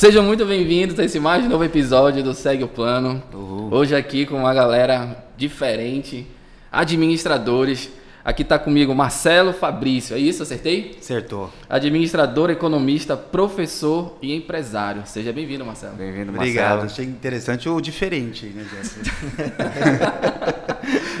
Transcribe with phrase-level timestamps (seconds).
[0.00, 3.22] Sejam muito bem-vindos a esse mais novo episódio do Segue o Plano.
[3.34, 3.68] Uhul.
[3.70, 6.26] Hoje aqui com uma galera diferente,
[6.72, 7.90] administradores.
[8.24, 10.42] Aqui está comigo Marcelo Fabrício, é isso?
[10.42, 10.96] Acertei?
[10.98, 11.52] Acertou.
[11.68, 15.02] Administrador, economista, professor e empresário.
[15.04, 15.96] Seja bem-vindo, Marcelo.
[15.96, 16.78] Bem-vindo, Obrigado.
[16.78, 16.92] Marcelo.
[16.92, 19.10] Achei interessante o diferente, né, Jéssica?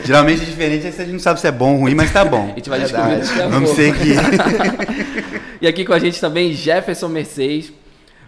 [0.06, 2.24] Geralmente diferente é que a gente não sabe se é bom ou ruim, mas tá
[2.24, 2.44] bom.
[2.44, 3.20] A gente vai Verdade.
[3.20, 3.82] descobrir daqui a Vamos pouco.
[3.82, 5.40] seguir.
[5.60, 7.70] E aqui com a gente também Jefferson Mercedes.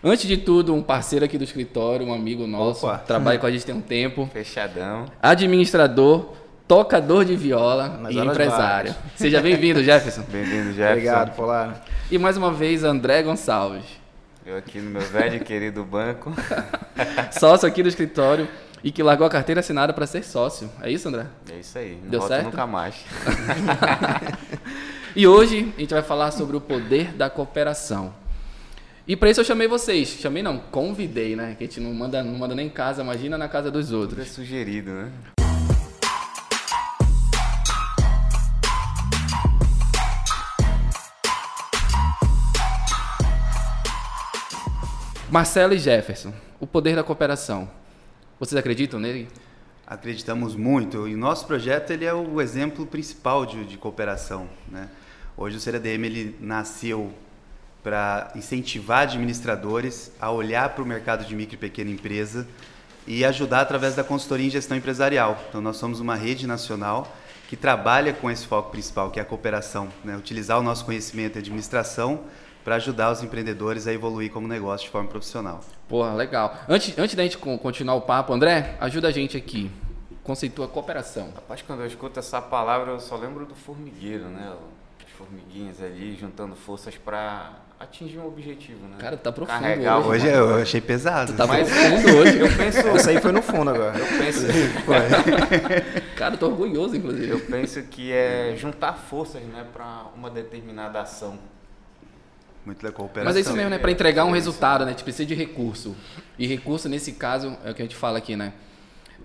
[0.04, 2.98] Antes de tudo, um parceiro aqui do escritório, um amigo nosso, Opa.
[2.98, 4.28] trabalha com a gente tem um tempo.
[4.32, 5.06] Fechadão.
[5.22, 6.32] Administrador,
[6.66, 8.92] tocador de viola Nas e empresário.
[9.14, 10.22] Seja bem-vindo, Jefferson.
[10.22, 10.90] Bem-vindo, Jefferson.
[10.90, 11.84] Obrigado, Polar.
[12.10, 13.84] E mais uma vez, André Gonçalves,
[14.44, 16.32] Eu aqui no meu velho e querido banco.
[17.38, 18.48] sócio aqui do escritório
[18.82, 20.68] e que largou a carteira assinada para ser sócio.
[20.82, 21.26] É isso, André?
[21.48, 21.96] É isso aí.
[22.02, 22.44] Não Deu volto certo?
[22.46, 22.96] nunca mais.
[25.14, 28.14] E hoje a gente vai falar sobre o poder da cooperação.
[29.04, 30.10] E para isso eu chamei vocês.
[30.20, 31.56] Chamei não, convidei, né?
[31.56, 33.96] Que a gente não manda, não manda nem em casa, imagina na casa dos Tudo
[33.96, 34.28] é outros.
[34.28, 35.12] sugerido, né?
[45.28, 47.68] Marcelo e Jefferson, o poder da cooperação.
[48.38, 49.28] Vocês acreditam nele?
[49.84, 54.48] Acreditamos muito e o nosso projeto ele é o exemplo principal de, de cooperação.
[54.68, 54.88] Né?
[55.36, 57.12] Hoje o CRADM ele nasceu
[57.82, 62.46] para incentivar administradores a olhar para o mercado de micro e pequena empresa
[63.06, 65.36] e ajudar através da consultoria em gestão empresarial.
[65.48, 67.10] Então nós somos uma rede nacional
[67.48, 70.16] que trabalha com esse foco principal, que é a cooperação, né?
[70.16, 72.20] utilizar o nosso conhecimento de administração
[72.64, 75.60] para ajudar os empreendedores a evoluir como negócio de forma profissional.
[75.88, 76.56] Porra, legal.
[76.68, 79.68] Antes, antes da gente con- continuar o papo, André, ajuda a gente aqui.
[80.22, 81.32] Conceitua cooperação.
[81.34, 84.52] Rapaz, quando eu escuto essa palavra, eu só lembro do formigueiro, né?
[85.04, 87.50] As formiguinhas ali juntando forças para
[87.82, 88.96] atingir um objetivo, né?
[88.98, 90.26] Cara, tá profundo Carregar hoje.
[90.26, 91.32] Hoje eu achei pesado.
[91.34, 92.38] Tá Mas- profundo hoje.
[92.38, 93.98] Eu penso, Essa aí foi no fundo agora.
[93.98, 94.46] eu penso,
[96.16, 97.28] Cara, eu tô orgulhoso, inclusive.
[97.28, 101.38] eu penso que é juntar forças, né, para uma determinada ação.
[102.64, 103.24] Muito da cooperação.
[103.24, 103.78] Mas é isso mesmo, né?
[103.78, 104.92] Para entregar um É, resultado, né?
[104.92, 105.96] A gente precisa de recurso.
[106.38, 108.52] E recurso, nesse caso, é o que a gente fala aqui, né?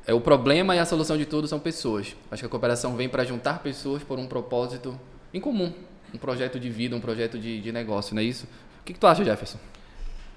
[0.07, 2.15] É o problema e a solução de tudo são pessoas.
[2.31, 4.99] Acho que a cooperação vem para juntar pessoas por um propósito
[5.31, 5.71] em comum.
[6.13, 8.47] Um projeto de vida, um projeto de, de negócio, não é isso?
[8.81, 9.59] O que, que tu acha, Jefferson?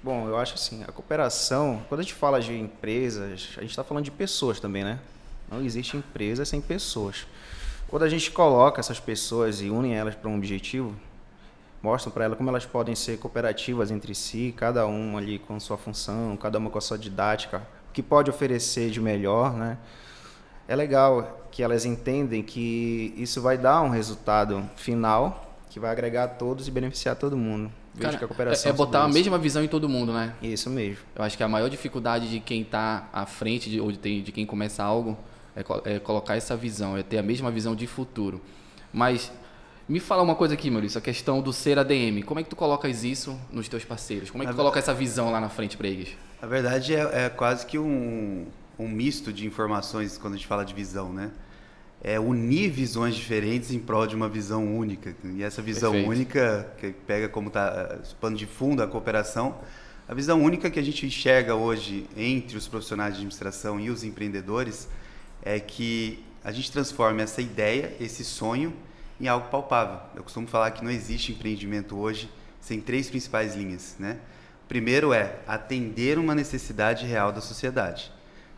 [0.03, 3.83] Bom, eu acho assim, a cooperação, quando a gente fala de empresas, a gente está
[3.83, 4.99] falando de pessoas também, né?
[5.49, 7.27] Não existe empresa sem pessoas.
[7.87, 10.95] Quando a gente coloca essas pessoas e une elas para um objetivo,
[11.83, 15.77] mostram para elas como elas podem ser cooperativas entre si, cada uma ali com sua
[15.77, 19.77] função, cada uma com a sua didática, o que pode oferecer de melhor, né?
[20.67, 26.25] É legal que elas entendem que isso vai dar um resultado final que vai agregar
[26.25, 27.71] a todos e beneficiar todo mundo.
[27.97, 29.17] Cara, que a cooperação é, é botar a isso.
[29.17, 30.33] mesma visão em todo mundo, né?
[30.41, 30.97] Isso mesmo.
[31.15, 34.21] Eu acho que a maior dificuldade de quem está à frente de, ou de, tem-
[34.21, 35.17] de quem começa algo
[35.55, 35.63] é,
[35.95, 38.41] é colocar essa visão, é ter a mesma visão de futuro.
[38.91, 39.31] Mas
[39.87, 42.21] me fala uma coisa aqui, Maurício, a questão do ser ADM.
[42.25, 44.29] Como é que tu colocas isso nos teus parceiros?
[44.29, 46.09] Como é que tu coloca essa visão lá na frente para eles?
[46.41, 48.45] Na verdade, é, é quase que um,
[48.77, 51.31] um misto de informações quando a gente fala de visão, né?
[52.03, 55.15] É unir visões diferentes em prol de uma visão única.
[55.23, 56.11] E essa visão Perfeito.
[56.11, 59.59] única, que pega como tá, esse pano de fundo a cooperação,
[60.07, 64.03] a visão única que a gente enxerga hoje entre os profissionais de administração e os
[64.03, 64.89] empreendedores
[65.43, 68.73] é que a gente transforma essa ideia, esse sonho,
[69.19, 69.99] em algo palpável.
[70.15, 72.29] Eu costumo falar que não existe empreendimento hoje
[72.59, 74.17] sem três principais linhas, né?
[74.67, 78.11] Primeiro é atender uma necessidade real da sociedade.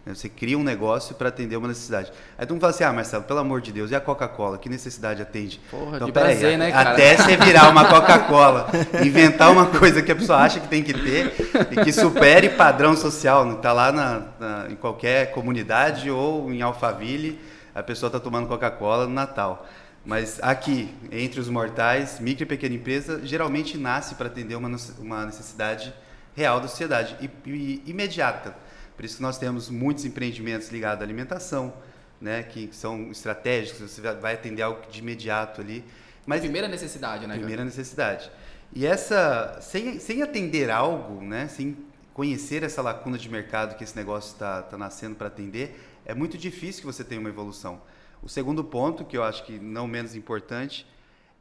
[0.06, 0.14] Né?
[0.14, 2.12] Você cria um negócio para atender uma necessidade.
[2.38, 4.58] Aí todo mundo fala assim: ah, Marcelo, pelo amor de Deus, e a Coca-Cola?
[4.58, 5.60] Que necessidade atende?
[5.72, 6.92] Porra, de peraí, prazer, né, cara?
[6.92, 8.68] Até você virar uma Coca-Cola,
[9.04, 11.34] inventar uma coisa que a pessoa acha que tem que ter
[11.72, 13.50] e que supere padrão social.
[13.54, 17.40] Está lá na, na- em qualquer comunidade ou em Alphaville,
[17.74, 19.66] a pessoa está tomando Coca-Cola no Natal.
[20.06, 24.70] Mas aqui, entre os mortais, micro e pequena empresa geralmente nasce para atender uma,
[25.00, 25.94] uma necessidade
[26.36, 28.54] real da sociedade e, e imediata.
[29.04, 31.74] Por isso que nós temos muitos empreendimentos ligados à alimentação,
[32.22, 35.84] né, que são estratégicos, você vai- vai atender algo de imediato ali.
[36.26, 37.36] Mas Primeira necessidade, né?
[37.36, 38.32] primeira necessidade.
[38.72, 41.76] E essa, sem, sem atender algo, né, sem
[42.14, 46.38] conhecer essa lacuna de mercado que esse negócio está tá nascendo para atender, é muito
[46.38, 47.82] difícil que você tenha uma evolução.
[48.22, 50.88] O segundo ponto, que eu acho que não menos importante,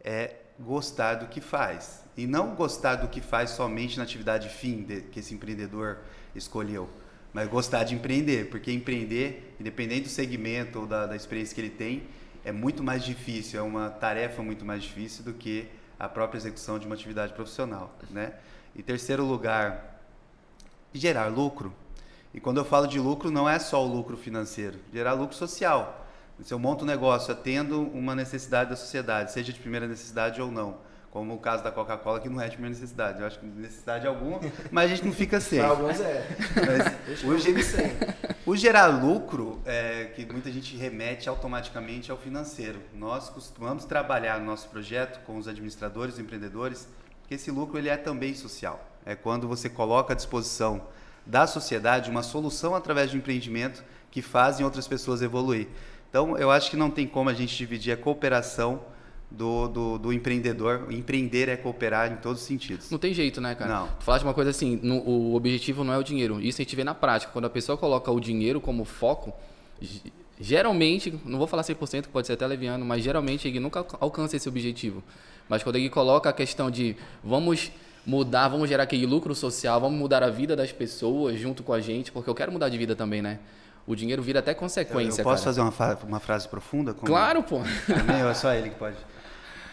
[0.02, 2.02] é gostar do que faz.
[2.16, 5.98] E não gostar do que faz somente na atividade fim de- que esse empreendedor
[6.34, 6.90] escolheu,
[7.32, 11.70] mas gostar de empreender, porque empreender, independente do segmento ou da, da experiência que ele
[11.70, 12.02] tem,
[12.44, 15.68] é muito mais difícil, é uma tarefa muito mais difícil do que
[15.98, 18.32] a própria execução de uma atividade profissional, né?
[18.74, 20.00] Em terceiro lugar,
[20.92, 21.72] gerar lucro.
[22.34, 26.06] E quando eu falo de lucro, não é só o lucro financeiro, gerar lucro social.
[26.42, 30.50] Se eu monto um negócio atendo uma necessidade da sociedade, seja de primeira necessidade ou
[30.50, 30.78] não,
[31.12, 33.20] como o caso da Coca-Cola, que não é de primeira necessidade.
[33.20, 35.60] Eu acho que necessidade alguma, mas a gente não fica sem.
[35.60, 36.26] Para alguns é.
[37.06, 37.54] Mas o, ge-
[38.46, 42.80] o gerar lucro, é, que muita gente remete automaticamente ao financeiro.
[42.94, 46.88] Nós costumamos trabalhar no nosso projeto com os administradores, os empreendedores,
[47.28, 48.88] que esse lucro ele é também social.
[49.04, 50.80] É quando você coloca à disposição
[51.26, 55.68] da sociedade uma solução através de um empreendimento que fazem outras pessoas evoluir.
[56.08, 58.80] Então, eu acho que não tem como a gente dividir a cooperação
[59.36, 60.86] do, do, do empreendedor.
[60.90, 62.90] Empreender é cooperar em todos os sentidos.
[62.90, 63.72] Não tem jeito, né, cara?
[63.80, 63.86] Não.
[63.98, 66.40] Tu falaste uma coisa assim, no- o objetivo não é o dinheiro.
[66.40, 67.32] Isso a gente vê na prática.
[67.32, 69.32] Quando a pessoa coloca o dinheiro como foco,
[69.80, 70.00] ge-
[70.40, 74.36] geralmente, não vou falar 100%, pode ser até leviano, mas geralmente ele nunca alca- alcança
[74.36, 75.02] esse objetivo.
[75.48, 77.70] Mas quando ele coloca a questão de vamos
[78.06, 81.80] mudar, vamos gerar aquele lucro social, vamos mudar a vida das pessoas junto com a
[81.80, 83.38] gente, porque eu quero mudar de vida também, né?
[83.86, 85.54] O dinheiro vira até consequência, eu posso cara.
[85.54, 86.94] fazer uma, uma frase profunda?
[86.94, 87.60] Como- Claro, pô.
[87.86, 88.96] Também, ou é só ele que pode.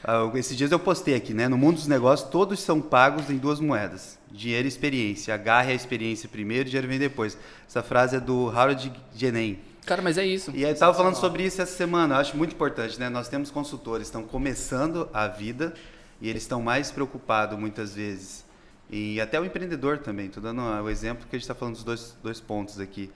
[0.03, 1.47] Ah, esses dias eu postei aqui, né?
[1.47, 5.33] No mundo dos negócios, todos são pagos em duas moedas: dinheiro e experiência.
[5.33, 7.37] Agarre a experiência primeiro e dinheiro vem depois.
[7.67, 9.59] Essa frase é do Harold Genem.
[9.85, 10.51] Cara, mas é isso.
[10.51, 12.15] E aí, eu estava falando sobre isso essa semana.
[12.15, 13.09] Eu acho muito importante, né?
[13.09, 15.73] Nós temos consultores que estão começando a vida
[16.21, 18.45] e eles estão mais preocupados muitas vezes.
[18.89, 20.27] E até o empreendedor também.
[20.27, 23.09] Estou dando o exemplo que a gente está falando dos dois, dois pontos aqui.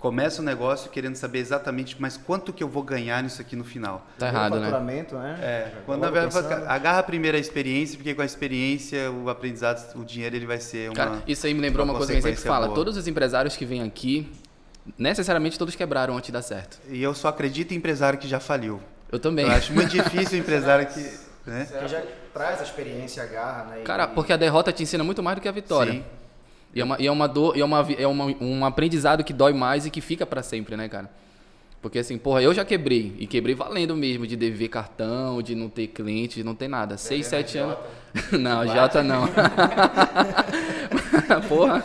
[0.00, 3.64] Começa o negócio querendo saber exatamente, mas quanto que eu vou ganhar nisso aqui no
[3.64, 4.06] final?
[4.18, 4.62] Tá errado, né?
[4.62, 5.38] faturamento, né?
[5.42, 10.34] É, quando verdade, agarra primeiro a experiência, porque com a experiência, o aprendizado, o dinheiro
[10.34, 10.96] ele vai ser uma.
[10.96, 12.66] Cara, isso aí me lembrou uma uma, coisa que a gente sempre fala.
[12.68, 12.74] boa.
[12.74, 14.32] Todos os empresários que vêm aqui,
[14.96, 16.78] necessariamente todos quebraram antes de dar certo.
[16.88, 18.80] E eu só acredito em empresário que já faliu.
[19.12, 19.44] Eu também.
[19.44, 21.00] Eu acho muito difícil o empresário que.
[21.46, 21.66] Né?
[21.78, 23.80] Que já traz a experiência, a garra, né?
[23.80, 25.92] E- Cara, porque a derrota te ensina muito mais do que a vitória.
[25.92, 26.04] Sim.
[26.74, 29.32] E é uma, e é uma dor, e é, uma, é uma, um aprendizado que
[29.32, 31.10] dói mais e que fica pra sempre, né, cara?
[31.82, 33.16] Porque assim, porra, eu já quebrei.
[33.18, 36.98] E quebrei valendo mesmo, de dever cartão, de não ter cliente, de não ter nada.
[36.98, 37.78] Seis, sete anos.
[38.32, 39.28] Não, Jota não.
[41.48, 41.84] porra.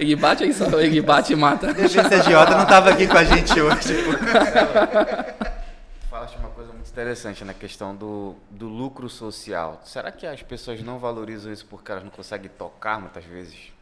[0.00, 1.74] Ele bate aí só, ele bate e mata.
[1.74, 3.94] Deixa esse agiota não estava aqui com a gente hoje.
[6.08, 9.82] Falaste uma coisa muito interessante na questão do, do lucro social.
[9.84, 13.73] Será que as pessoas não valorizam isso porque elas não conseguem tocar muitas vezes?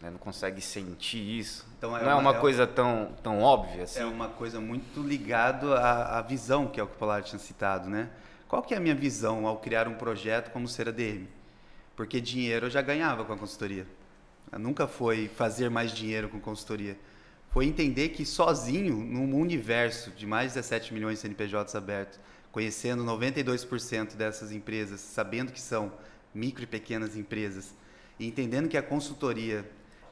[0.00, 0.10] Né?
[0.10, 1.66] Não conseguem sentir isso?
[1.76, 4.00] Então, é não é uma- uma é- coisa tão, tão óbvia assim?
[4.00, 7.38] É uma coisa muito ligado à, à visão, que é o que o Polar tinha
[7.38, 8.08] citado, né?
[8.46, 11.26] Qual que é a minha visão ao criar um projeto como ser ADM?
[11.96, 13.86] Porque dinheiro eu já ganhava com a consultoria.
[14.56, 16.96] Nunca foi fazer mais dinheiro com consultoria.
[17.50, 22.18] Foi entender que sozinho, num universo de mais de 17 milhões de CNPJs abertos,
[22.52, 25.92] conhecendo 92% dessas empresas, sabendo que são
[26.34, 27.74] micro e pequenas empresas,
[28.18, 29.68] e entendendo que a consultoria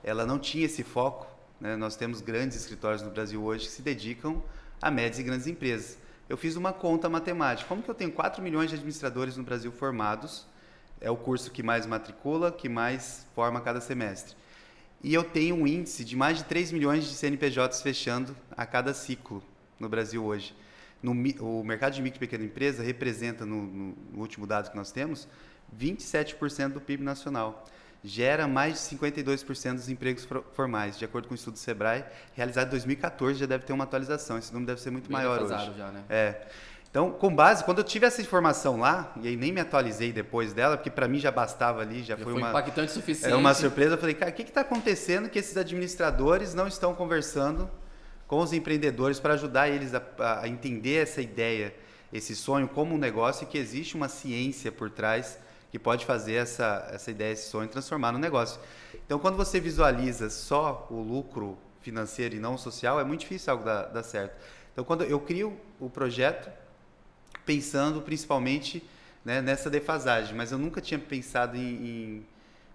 [0.06, 1.26] ela não tinha esse foco.
[1.61, 1.76] né?
[1.76, 4.41] Nós temos grandes escritórios no Brasil hoje que se dedicam
[4.81, 5.99] a médias e grandes empresas.
[6.29, 7.69] Eu fiz uma conta matemática.
[7.69, 10.47] Como que eu tenho 4 milhões de administradores no Brasil formados?
[11.00, 14.37] É o curso que mais matricula, que mais forma cada semestre.
[15.03, 18.94] E eu tenho um índice de mais de 3 milhões de CNPJs fechando a cada
[18.94, 19.43] ciclo
[19.79, 20.55] no Brasil hoje.
[21.03, 24.91] No, o mercado de micro e pequena empresa representa, no, no último dado que nós
[24.93, 25.29] temos,
[25.77, 27.65] 27% do PIB nacional.
[28.08, 32.05] Gera mais de 52% dos empregos for- formais, de acordo com o estudo do Sebrae,
[32.34, 34.39] realizado em 2014, já deve ter uma atualização.
[34.39, 35.72] Esse número deve ser muito Bem maior hoje.
[35.77, 36.05] já, né?
[36.08, 36.46] É.
[36.89, 40.53] Então, com base, quando eu tive essa informação lá, e aí nem me atualizei depois
[40.53, 43.32] dela, porque para mim já bastava ali, já, Já foi foi uma impactante suficiente.
[43.32, 43.94] é uma surpresa.
[43.94, 47.69] Eu falei, cara, o que está acontecendo que esses administradores não estão conversando
[48.29, 50.03] com os empreendedores para ajudar eles a,
[50.43, 51.75] a entender essa ideia,
[52.13, 55.39] esse sonho como um negócio e que existe uma ciência por trás
[55.79, 58.61] pode fazer essa, essa ideia, esse sonho transformar no negócio.
[59.05, 63.65] Então, quando você visualiza só o lucro financeiro e não social, é muito difícil algo
[63.65, 64.37] dar, dar certo.
[64.73, 66.51] Então, quando eu crio o projeto,
[67.45, 68.83] pensando principalmente
[69.25, 72.27] né, nessa defasagem, mas eu nunca tinha pensado em, em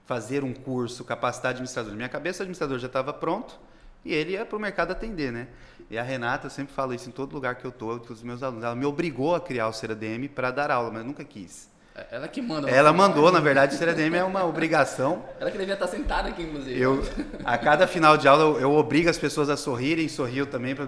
[0.05, 1.91] fazer um curso, capacitar administrador.
[1.91, 3.57] Na minha cabeça, o administrador já estava pronto
[4.03, 5.47] e ele ia para o mercado atender, né?
[5.89, 8.23] E a Renata, eu sempre falo isso em todo lugar que eu estou, com os
[8.23, 11.23] meus alunos, ela me obrigou a criar o CERADM para dar aula, mas eu nunca
[11.23, 11.70] quis.
[12.09, 12.69] Ela que manda.
[12.69, 15.25] Ela mandou, na verdade, o CERADM é uma obrigação.
[15.39, 16.79] Ela que devia estar sentada aqui, inclusive.
[16.79, 17.03] Eu,
[17.43, 20.87] a cada final de aula, eu, eu obrigo as pessoas a sorrirem, sorriu também, pra,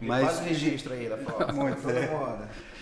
[0.00, 0.38] Mas...
[0.40, 1.16] O registro aí, da.
[1.52, 2.10] Muito, Todo é.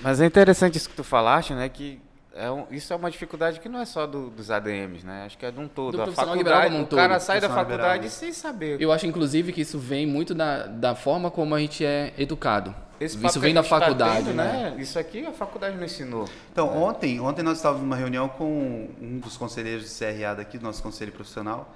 [0.01, 1.69] Mas é interessante isso que tu falaste, né?
[1.69, 2.01] Que
[2.35, 5.25] é um- isso é uma dificuldade que não é só do- dos ADMs, né?
[5.27, 5.93] Acho que é de um todo.
[5.97, 8.11] Do a profissional faculdade, liberal como um o cara todo, sai da faculdade liberal.
[8.11, 8.81] sem saber.
[8.81, 12.75] Eu acho, inclusive, que isso vem muito da, da forma como a gente é educado.
[13.01, 14.77] Esse isso vem da gente tá faculdade, tendo, né?
[14.79, 16.29] Isso aqui a faculdade não ensinou.
[16.53, 20.65] Então, ontem, ontem nós estávamos numa reunião com um dos conselheiros do CRA daqui, do
[20.65, 21.75] nosso conselho profissional,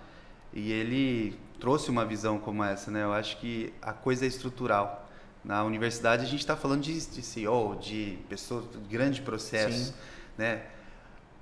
[0.56, 3.02] E ele trouxe uma visão como essa, né?
[3.02, 5.08] Eu acho que a coisa é estrutural.
[5.44, 9.94] Na universidade a gente está falando de, de CEO, de pessoas, de grande processo, Sim.
[10.36, 10.62] Né?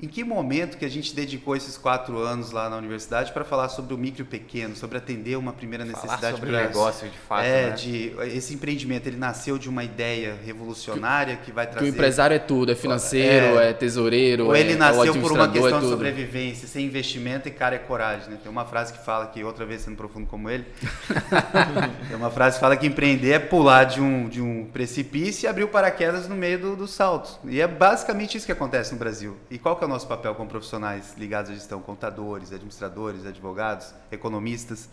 [0.02, 3.68] Em que momento que a gente dedicou esses quatro anos lá na universidade para falar
[3.68, 7.18] sobre o micro e pequeno, sobre atender uma primeira Falar necessidade sobre pra- negócios de
[7.18, 7.70] fato, é, né?
[7.70, 12.34] de esse empreendimento, ele nasceu de uma ideia revolucionária que vai Que trazer o empresário
[12.34, 15.78] é tudo, é financeiro, é, tesoureiro, ou é, ele é o nasceu por uma questão
[15.78, 18.38] é de sobrevivência, sem investimento e cara é coragem, né?
[18.42, 20.66] Tem uma frase que fala que outra vez sendo profundo como ele,
[22.08, 25.48] tem uma frase que fala que empreender é pular de um, de um precipício e
[25.48, 27.38] abrir o paraquedas no meio do, do salto.
[27.44, 29.36] E é basicamente isso que acontece no Brasil.
[29.48, 33.94] E qual que é o nosso papel como profissionais ligados à gestão, contadores, administradores, advogados,
[34.10, 34.88] economistas?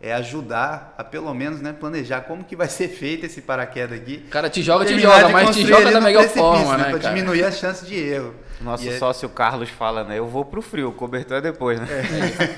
[0.00, 4.18] É ajudar a pelo menos né, planejar como que vai ser feito esse paraquedas aqui.
[4.30, 7.14] Cara, te joga, te joga, mas te joga da melhor forma, né, Pra cara?
[7.14, 8.34] diminuir a chance de erro.
[8.60, 10.18] Nosso E é- sócio Carlos fala, né?
[10.18, 11.86] Eu vou pro frio, o cobertor é depois, né?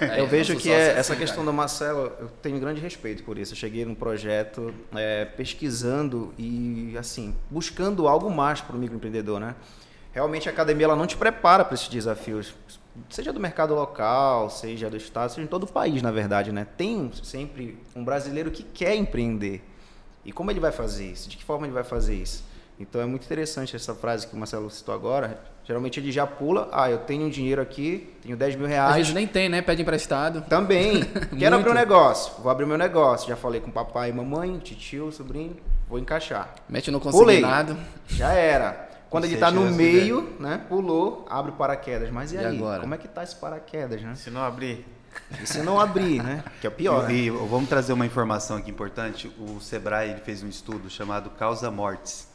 [0.00, 1.52] É, eu vejo que é, é essa assim, questão cara.
[1.52, 3.52] do Marcelo, eu tenho grande respeito por isso.
[3.52, 9.54] Eu cheguei num projeto é, pesquisando e, assim, buscando algo mais para o microempreendedor, né?
[10.16, 12.54] Realmente a academia ela não te prepara para esses desafios,
[13.10, 16.66] seja do mercado local, seja do estado, seja em todo o país, na verdade, né?
[16.74, 19.62] Tem sempre um brasileiro que quer empreender.
[20.24, 21.28] E como ele vai fazer isso?
[21.28, 22.42] De que forma ele vai fazer isso?
[22.80, 25.38] Então é muito interessante essa frase que o Marcelo citou agora.
[25.64, 28.92] Geralmente ele já pula, ah, eu tenho um dinheiro aqui, tenho 10 mil reais.
[28.92, 29.60] Às vezes nem tem, né?
[29.60, 30.40] Pede emprestado.
[30.48, 31.04] Também.
[31.38, 32.32] Quero abrir um negócio.
[32.42, 33.28] Vou abrir meu negócio.
[33.28, 35.58] Já falei com papai e mamãe, titio, sobrinho.
[35.86, 36.54] Vou encaixar.
[36.66, 37.42] Mete no Pulei.
[37.42, 37.76] consignado.
[38.08, 38.85] Já era.
[39.10, 40.64] Quando ele tá no meio, né?
[40.68, 42.10] Pulou, abre o paraquedas.
[42.10, 42.56] Mas e, E aí?
[42.56, 42.80] agora?
[42.80, 44.14] Como é que tá esse paraquedas, né?
[44.14, 44.84] Se não abrir.
[45.42, 46.44] E se não abrir, né?
[46.60, 47.04] Que é o pior.
[47.08, 47.14] né?
[47.14, 49.28] E, e vamos trazer uma informação aqui importante.
[49.38, 52.28] O Sebrae ele fez um estudo chamado Causa Mortes.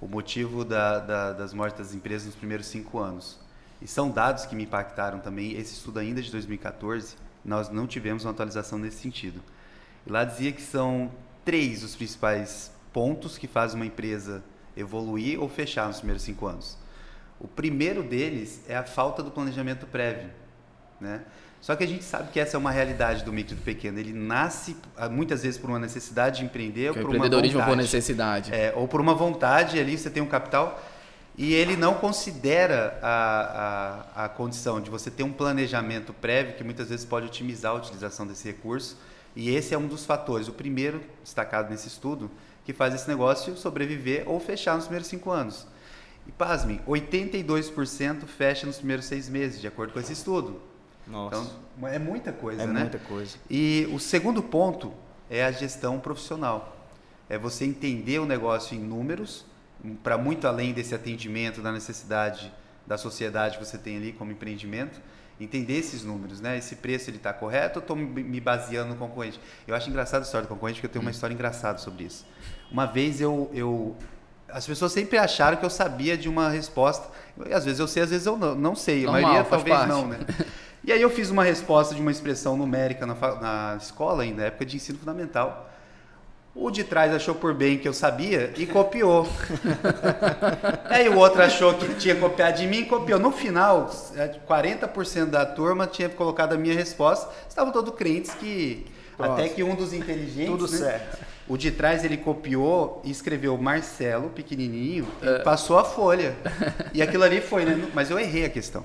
[0.00, 3.38] O motivo da- da- das mortes das empresas nos primeiros cinco anos.
[3.82, 5.52] E são dados que me impactaram também.
[5.58, 7.16] Esse estudo ainda é de 2014.
[7.44, 9.40] Nós não tivemos uma atualização nesse sentido.
[10.06, 11.10] E lá dizia que são
[11.44, 14.42] três os principais pontos que fazem uma empresa
[14.76, 16.76] evoluir ou fechar nos primeiros cinco anos.
[17.40, 20.30] O primeiro deles é a falta do planejamento prévio,
[21.00, 21.22] né?
[21.60, 23.98] Só que a gente sabe que essa é uma realidade do micro e do pequeno.
[23.98, 27.10] Ele nasce ah, muitas vezes por uma necessidade de empreender ou Que é o por
[27.10, 27.82] uma empreendedorismo por vontade.
[27.82, 28.54] necessidade.
[28.54, 30.80] É, ou por uma vontade ali, você tem um capital
[31.36, 36.64] e ele não considera a, a, a condição de você ter um planejamento prévio que
[36.64, 38.96] muitas vezes pode otimizar a utilização desse recurso.
[39.34, 42.30] E esse é um dos fatores, o primeiro destacado nesse estudo,
[42.66, 45.68] que faz esse negócio sobreviver ou fechar nos primeiros cinco anos.
[46.26, 50.60] E pasmem, 82% fecha nos primeiros seis meses, de acordo com esse estudo.
[51.06, 51.48] Nossa.
[51.76, 52.80] Então, é muita coisa, é né?
[52.80, 53.36] muita coisa.
[53.48, 54.92] E o segundo ponto
[55.30, 56.76] é a gestão profissional.
[57.28, 59.44] É você entender o negócio em números,
[60.02, 62.52] para muito além desse atendimento da necessidade
[62.84, 65.00] da sociedade que você tem ali como empreendimento,
[65.40, 66.56] entender esses números, né?
[66.58, 69.40] Esse preço ele está correto ou estou me baseando no concorrente?
[69.66, 72.26] Eu acho engraçado a história do concorrente porque eu tenho uma história engraçada sobre isso.
[72.70, 73.96] Uma vez eu, eu
[74.48, 77.08] as pessoas sempre acharam que eu sabia de uma resposta.
[77.46, 79.02] E às vezes eu sei, às vezes eu não, não sei.
[79.02, 79.88] A Normal, maioria faz talvez parte.
[79.88, 80.18] não, né?
[80.84, 84.46] E aí eu fiz uma resposta de uma expressão numérica na, na escola ainda, na
[84.46, 85.68] época de ensino fundamental.
[86.58, 89.28] O de trás achou por bem que eu sabia e copiou.
[90.88, 93.18] aí o outro achou que tinha copiado de mim e copiou.
[93.18, 97.30] No final, é, 40% da turma tinha colocado a minha resposta.
[97.48, 98.86] Estavam todos crentes que
[99.16, 99.32] Pronto.
[99.32, 101.18] até que um dos inteligentes, Tudo né, certo.
[101.46, 105.36] o de trás ele copiou e escreveu Marcelo, pequenininho, É.
[105.36, 106.34] e passou a folha.
[106.94, 107.86] E aquilo ali foi, né?
[107.92, 108.82] Mas eu errei a questão.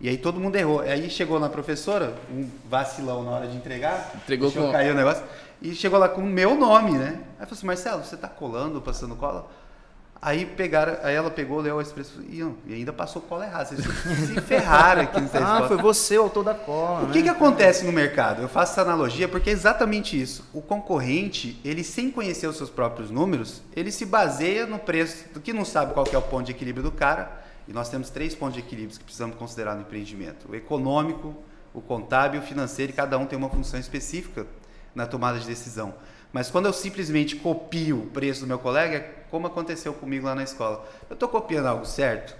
[0.00, 0.80] E aí todo mundo errou.
[0.80, 4.94] Aí chegou na professora, um vacilão na hora de entregar, Entregou deixou com- cair o
[4.94, 5.24] negócio,
[5.60, 7.20] e chegou lá com o meu nome, né?
[7.38, 9.50] Aí falou assim, Marcelo, você tá colando, passando cola?
[10.20, 13.66] Aí pegaram, aí ela pegou, leu a expressão e, e ainda passou cola errada.
[13.66, 15.68] Vocês se ferraram aqui nessa Ah, resposta.
[15.68, 17.12] foi você o autor da cola, O né?
[17.12, 18.40] que, que acontece no mercado?
[18.42, 20.42] Eu faço essa analogia porque é exatamente isso.
[20.54, 25.40] O concorrente, ele sem conhecer os seus próprios números, ele se baseia no preço do
[25.40, 27.44] que não sabe qual é o ponto de equilíbrio do cara.
[27.68, 31.34] E nós temos três pontos de equilíbrio que precisamos considerar no empreendimento: o econômico,
[31.74, 32.90] o contábil e o financeiro.
[32.90, 34.46] E cada um tem uma função específica
[34.96, 35.94] na tomada de decisão.
[36.32, 39.00] Mas quando eu simplesmente copio o preço do meu colega, é
[39.30, 40.84] como aconteceu comigo lá na escola.
[41.08, 42.34] Eu estou copiando algo certo?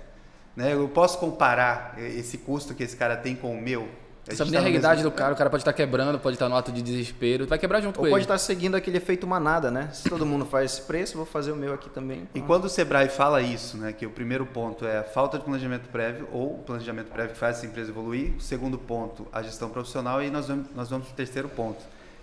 [0.56, 0.72] Né?
[0.74, 3.88] Eu posso comparar eh, esse custo que esse cara tem com o meu?
[4.28, 6.48] A sabe tá a realidade mesmo- do cara, o cara pode estar quebrando, pode estar
[6.48, 8.22] no ato de desespero, vai quebrar junto Ou com pode ele.
[8.24, 9.88] estar seguindo aquele efeito manada, né?
[9.92, 12.26] Se todo mundo faz esse preço, vou fazer o meu aqui também.
[12.34, 15.44] E quando o Sebrae fala isso, né, que o primeiro ponto é a falta de
[15.44, 19.42] planejamento prévio ou o planejamento prévio que faz essa empresa evoluir, o segundo ponto, a
[19.44, 21.78] gestão profissional e nós vamos, nós vamos para o terceiro ponto.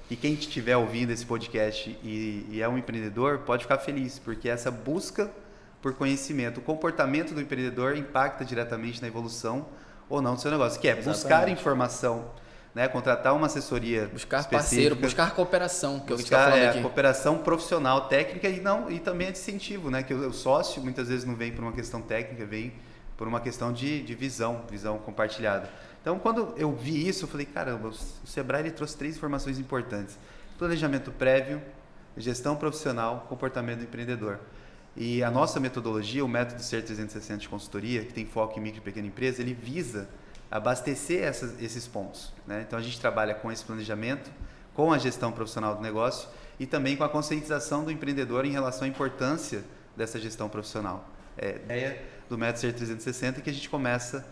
[0.09, 4.49] E quem estiver ouvindo esse podcast e, e é um empreendedor, pode ficar feliz, porque
[4.49, 5.31] essa busca
[5.81, 9.67] por conhecimento, o comportamento do empreendedor impacta diretamente na evolução
[10.09, 11.59] ou não do seu negócio, que é buscar Exatamente.
[11.59, 12.31] informação
[12.73, 12.87] né?
[12.87, 14.57] Contratar uma assessoria Buscar específica.
[14.57, 16.81] parceiro, buscar cooperação, que é está buscar, falando é, aqui.
[16.81, 20.01] cooperação profissional, técnica e não e também é de incentivo, né?
[20.03, 22.73] Que o, o sócio muitas vezes não vem por uma questão técnica, vem
[23.15, 25.69] por uma questão de, de visão, visão compartilhada.
[26.03, 30.19] Então, quando eu vi isso, eu falei, caramba, o Sebrae ele trouxe três informações importantes:
[30.59, 31.61] planejamento prévio,
[32.17, 34.37] gestão profissional, comportamento do empreendedor.
[34.97, 38.79] E a nossa metodologia, o método CER 360 de consultoria, que tem foco em micro
[38.79, 40.09] e pequena empresa, ele visa
[40.51, 42.33] abastecer essas, esses pontos.
[42.45, 42.65] Né?
[42.67, 44.29] Então a gente trabalha com esse planejamento,
[44.75, 46.27] com a gestão profissional do negócio
[46.59, 49.63] e também com a conscientização do empreendedor em relação à importância
[49.95, 51.09] dessa gestão profissional.
[51.37, 54.23] É a ideia do método CER 360 que a gente começa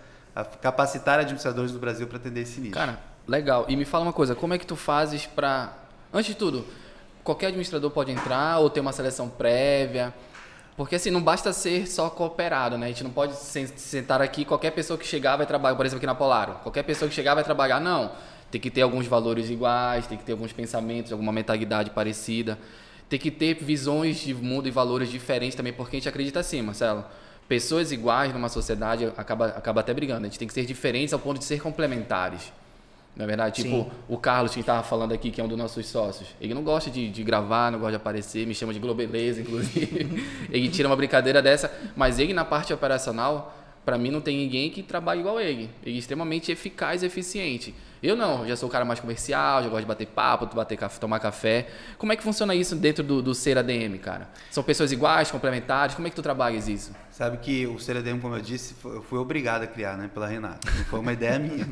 [0.61, 2.73] capacitar administradores do Brasil para atender esse nicho.
[2.73, 3.65] Cara, legal.
[3.67, 5.73] E me fala uma coisa, como é que tu fazes para...
[6.13, 6.65] Antes de tudo,
[7.23, 10.13] qualquer administrador pode entrar ou ter uma seleção prévia?
[10.75, 12.87] Porque assim, não basta ser só cooperado, né?
[12.87, 16.07] A gente não pode sentar aqui, qualquer pessoa que chegar vai trabalhar, por exemplo, aqui
[16.07, 16.53] na Polaro.
[16.63, 18.11] Qualquer pessoa que chegar vai trabalhar, não.
[18.49, 22.57] Tem que ter alguns valores iguais, tem que ter alguns pensamentos, alguma mentalidade parecida.
[23.07, 26.61] Tem que ter visões de mundo e valores diferentes também, porque a gente acredita assim,
[26.61, 27.05] Marcelo.
[27.51, 30.21] Pessoas iguais numa sociedade acaba, acaba até brigando.
[30.21, 32.49] A gente tem que ser diferentes ao ponto de ser complementares.
[33.13, 33.91] Na é verdade, tipo, Sim.
[34.07, 36.89] o Carlos que estava falando aqui, que é um dos nossos sócios, ele não gosta
[36.89, 40.25] de, de gravar, não gosta de aparecer, me chama de Globeleza, inclusive.
[40.49, 43.53] ele tira uma brincadeira dessa, mas ele na parte operacional,
[43.83, 45.69] para mim não tem ninguém que trabalhe igual ele.
[45.83, 47.75] Ele é extremamente eficaz e eficiente.
[48.01, 51.19] Eu não, já sou o cara mais comercial, já gosto de bater papo, bater tomar
[51.19, 51.69] café.
[51.99, 54.27] Como é que funciona isso dentro do, do Ser ADM, cara?
[54.49, 55.93] São pessoas iguais, complementares?
[55.93, 56.95] Como é que tu trabalhas isso?
[57.11, 60.25] Sabe que o Ser ADM, como eu disse, eu fui obrigado a criar, né, pela
[60.25, 60.67] Renata.
[60.75, 61.69] Não foi uma ideia minha.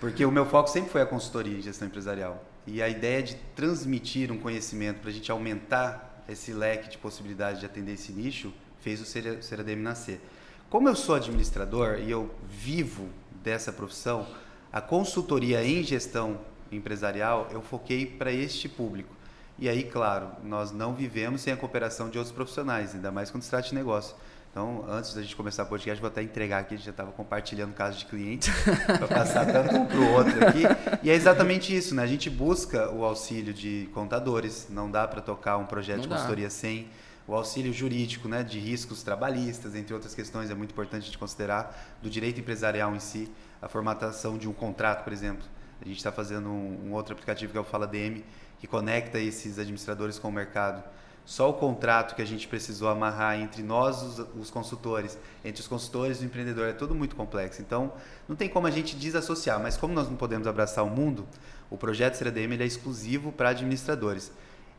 [0.00, 2.42] Porque o meu foco sempre foi a consultoria em gestão empresarial.
[2.66, 7.60] E a ideia de transmitir um conhecimento para a gente aumentar esse leque de possibilidades
[7.60, 10.20] de atender esse nicho fez o Ser ADM nascer.
[10.68, 13.08] Como eu sou administrador e eu vivo
[13.44, 14.26] dessa profissão,
[14.72, 16.38] a consultoria em gestão
[16.70, 19.14] empresarial eu foquei para este público.
[19.58, 23.42] E aí, claro, nós não vivemos sem a cooperação de outros profissionais, ainda mais quando
[23.42, 24.16] se trata de negócio.
[24.50, 27.10] Então, antes da gente começar o podcast, vou até entregar aqui, a gente já estava
[27.12, 28.50] compartilhando casos de clientes,
[28.84, 30.62] para passar tanto um para o outro aqui.
[31.02, 32.02] E é exatamente isso, né?
[32.02, 36.08] A gente busca o auxílio de contadores, não dá para tocar um projeto não de
[36.08, 36.50] consultoria dá.
[36.50, 36.88] sem
[37.26, 41.96] o auxílio jurídico, né, de riscos trabalhistas, entre outras questões, é muito importante de considerar,
[42.02, 43.30] do direito empresarial em si,
[43.62, 45.44] a formatação de um contrato, por exemplo.
[45.80, 48.22] A gente está fazendo um, um outro aplicativo que é o Fala DM,
[48.58, 50.84] que conecta esses administradores com o mercado
[51.24, 55.68] só o contrato que a gente precisou amarrar entre nós, os, os, consultores, entre os
[55.68, 57.62] consultores e o empreendedor, é tudo muito complexo.
[57.62, 57.92] Então,
[58.28, 61.26] não tem como a gente desassociar, mas como nós não podemos abraçar o mundo,
[61.70, 64.32] o projeto ele é exclusivo para administradores.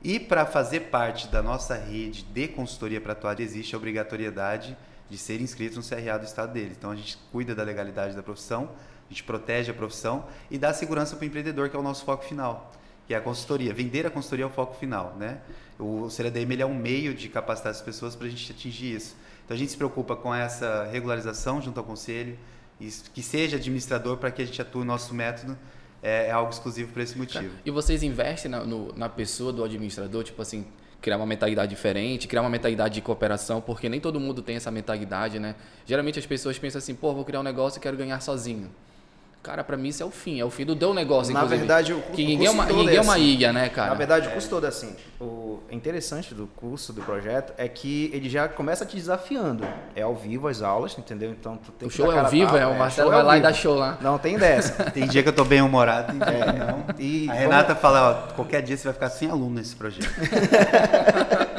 [0.03, 4.77] E para fazer parte da nossa rede de consultoria para atuar, existe a obrigatoriedade
[5.09, 6.73] de ser inscrito no CRA do estado dele.
[6.77, 8.69] Então, a gente cuida da legalidade da profissão,
[9.07, 12.03] a gente protege a profissão e dá segurança para o empreendedor, que é o nosso
[12.03, 12.71] foco final
[13.07, 13.73] que é a consultoria.
[13.73, 15.39] Vender a consultoria é o foco final, né?
[15.79, 19.15] O CRDM ele é um meio de capacitar as pessoas para a gente atingir isso.
[19.43, 22.37] Então a gente se preocupa com essa regularização junto ao conselho,
[23.13, 25.57] que seja administrador para que a gente atue o nosso método
[26.01, 27.53] é, é algo exclusivo para esse motivo.
[27.65, 30.65] E vocês investem na, no, na pessoa do administrador, tipo assim,
[31.03, 34.71] criar uma mentalidade diferente, criar uma mentalidade de cooperação, porque nem todo mundo tem essa
[34.71, 35.53] mentalidade, né?
[35.85, 38.71] Geralmente as pessoas pensam assim, pô, vou criar um negócio e quero ganhar sozinho.
[39.43, 41.59] Cara, para mim isso é o fim, é o fim do teu negócio, Na inclusive.
[41.59, 43.23] verdade, o, que ninguém, é uma, ninguém é uma assim.
[43.23, 43.89] ilha, né, cara?
[43.89, 44.95] Na verdade, o custo todo é assim.
[45.19, 49.67] O interessante do curso, do projeto, é que ele já começa te desafiando.
[49.93, 51.29] É ao vivo as aulas, entendeu?
[51.29, 53.41] Então tu tem o show é ao vivo, é, o Marcelo é vai lá e
[53.41, 53.97] dá show lá.
[53.99, 54.81] Não, tem dessa.
[54.91, 56.85] tem dia que eu tô bem humorado, tem dia que não.
[56.97, 60.07] E a Renata fala, ó, qualquer dia você vai ficar sem aluno nesse projeto.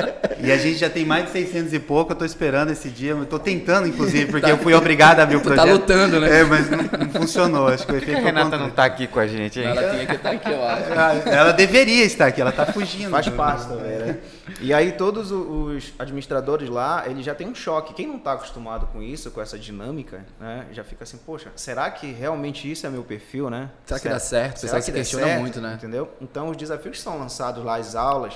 [0.45, 3.13] E a gente já tem mais de 600 e pouco, eu tô esperando esse dia,
[3.13, 5.65] eu tô tentando, inclusive, porque tá, eu fui obrigado a abrir o tu projeto.
[5.65, 6.41] tá lutando, né?
[6.41, 9.19] É, mas não, não funcionou, acho que o efeito a Renata não tá aqui com
[9.21, 9.67] a gente, hein?
[9.67, 11.29] Ela tinha que estar tá aqui, eu acho.
[11.29, 13.11] Ela deveria estar aqui, ela tá fugindo.
[13.11, 14.19] Faz parte também, né?
[14.61, 17.95] E aí todos os administradores lá, eles já têm um choque.
[17.95, 21.91] Quem não está acostumado com isso, com essa dinâmica, né, já fica assim, poxa, será
[21.91, 23.71] que realmente isso é meu perfil, né?
[23.87, 24.59] Será que dá certo?
[24.59, 25.41] Será, será que, que questiona certo?
[25.41, 25.75] muito, né?
[25.75, 26.11] Entendeu?
[26.21, 28.35] Então os desafios que são lançados lá, as aulas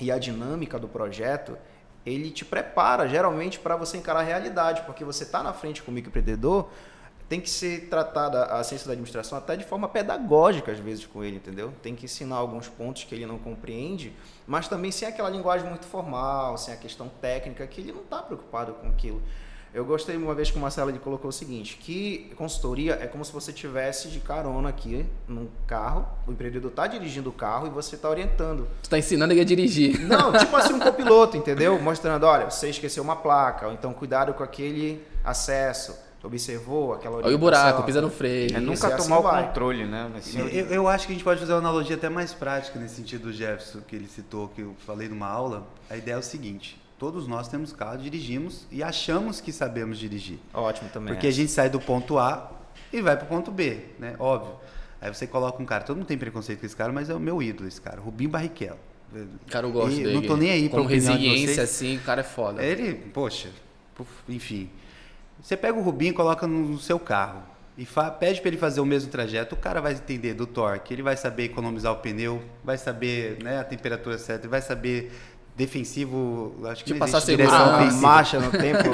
[0.00, 1.56] e a dinâmica do projeto,
[2.04, 5.90] ele te prepara geralmente para você encarar a realidade, porque você está na frente com
[5.90, 6.68] o microempreendedor,
[7.28, 11.24] tem que ser tratada a ciência da administração até de forma pedagógica às vezes com
[11.24, 11.72] ele, entendeu?
[11.82, 14.12] Tem que ensinar alguns pontos que ele não compreende,
[14.46, 18.18] mas também sem aquela linguagem muito formal, sem a questão técnica que ele não está
[18.18, 19.22] preocupado com aquilo.
[19.74, 23.24] Eu gostei uma vez que o Marcelo ele colocou o seguinte, que consultoria é como
[23.24, 27.70] se você tivesse de carona aqui num carro, o empreendedor está dirigindo o carro e
[27.70, 28.68] você está orientando.
[28.80, 29.98] Você está ensinando ele a dirigir.
[30.06, 31.76] Não, tipo assim um copiloto, entendeu?
[31.80, 37.34] Mostrando, olha, você esqueceu uma placa, ou então cuidado com aquele acesso observou aquela Olha
[37.34, 38.56] o buraco, pisa no freio.
[38.56, 39.46] É nunca e assim tomar o vai.
[39.46, 40.10] controle, né?
[40.16, 42.94] Assim, Eu, eu acho que a gente pode fazer uma analogia até mais prática nesse
[42.94, 45.66] sentido do Jefferson, que ele citou, que eu falei numa aula.
[45.90, 50.38] A ideia é o seguinte: todos nós temos carro, dirigimos e achamos que sabemos dirigir.
[50.52, 51.14] Ótimo também.
[51.14, 52.50] Porque a gente sai do ponto A
[52.92, 54.16] e vai pro ponto B, né?
[54.18, 54.54] Óbvio.
[55.00, 57.20] Aí você coloca um cara, todo mundo tem preconceito com esse cara, mas é o
[57.20, 58.78] meu ídolo esse cara, Rubinho Barrichello.
[59.48, 60.14] Cara, eu gosto E dele.
[60.14, 62.62] Não tô nem aí Com resiliência, assim, o cara é foda.
[62.62, 63.48] Ele, poxa,
[64.28, 64.70] enfim.
[65.40, 67.42] Você pega o Rubinho e coloca no seu carro
[67.76, 67.86] e
[68.20, 71.16] pede para ele fazer o mesmo trajeto, o cara vai entender do torque, ele vai
[71.16, 75.12] saber economizar o pneu, vai saber né, a temperatura certa, ele vai saber
[75.56, 78.02] defensivo, acho que De passar direção a ofensiva.
[78.02, 78.88] marcha no tempo.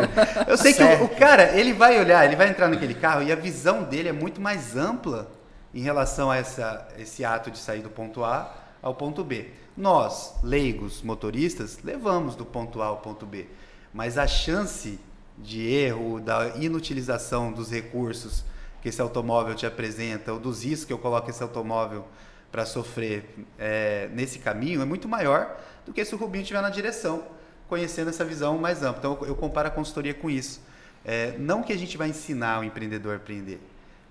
[0.47, 3.33] Eu sei que o, o cara, ele vai olhar, ele vai entrar naquele carro e
[3.33, 5.31] a visão dele é muito mais ampla
[5.73, 9.49] em relação a essa, esse ato de sair do ponto A ao ponto B.
[9.77, 13.47] Nós, leigos, motoristas, levamos do ponto A ao ponto B,
[13.95, 14.99] mas a chance
[15.39, 18.45] de erro, da inutilização dos recursos
[18.83, 22.05] que esse automóvel te apresenta, ou dos riscos que eu coloco esse automóvel
[22.51, 23.25] para sofrer
[23.59, 27.25] é, nesse caminho é muito maior do que se o Rubinho estiver na direção,
[27.69, 28.99] conhecendo essa visão mais ampla.
[28.99, 30.61] Então eu, comparo a consultoria com isso.
[31.05, 33.61] É, não que a gente vai ensinar o empreendedor a empreender.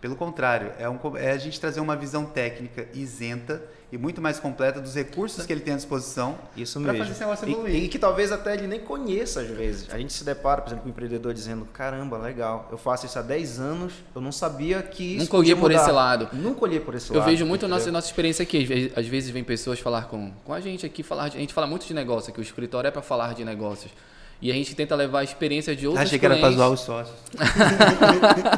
[0.01, 4.39] Pelo contrário, é, um é a gente trazer uma visão técnica isenta e muito mais
[4.39, 6.99] completa dos recursos que ele tem à disposição Isso para mesmo.
[7.05, 7.83] fazer esse negócio E- evoluir.
[7.83, 9.87] E, que talvez até ele nem conheça às vezes.
[9.91, 13.19] A gente se depara, por exemplo, com um empreendedor dizendo: caramba, legal, eu faço isso
[13.19, 16.29] há 10 anos, eu não sabia que isso Nunca olhei por mudar." esse lado.
[16.31, 17.27] Nunca olhei por esse Eu lado.
[17.29, 18.59] vejo muito a nossa, nossa experiência aqui.
[18.61, 21.39] Às vezes, às vezes vem pessoas falar com, com a gente aqui, falar de- a
[21.41, 23.91] gente fala muito de negócio aqui, o escritório é para falar de negócios.
[24.41, 26.79] E a gente tenta levar a experiência de outros Achei que era para zoar os
[26.81, 27.15] sócios.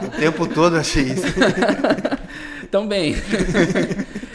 [0.08, 1.24] o tempo todo eu achei isso.
[2.70, 3.16] Também.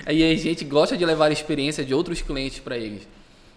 [0.04, 3.06] Aí a gente gosta de levar a experiência de outros clientes para eles.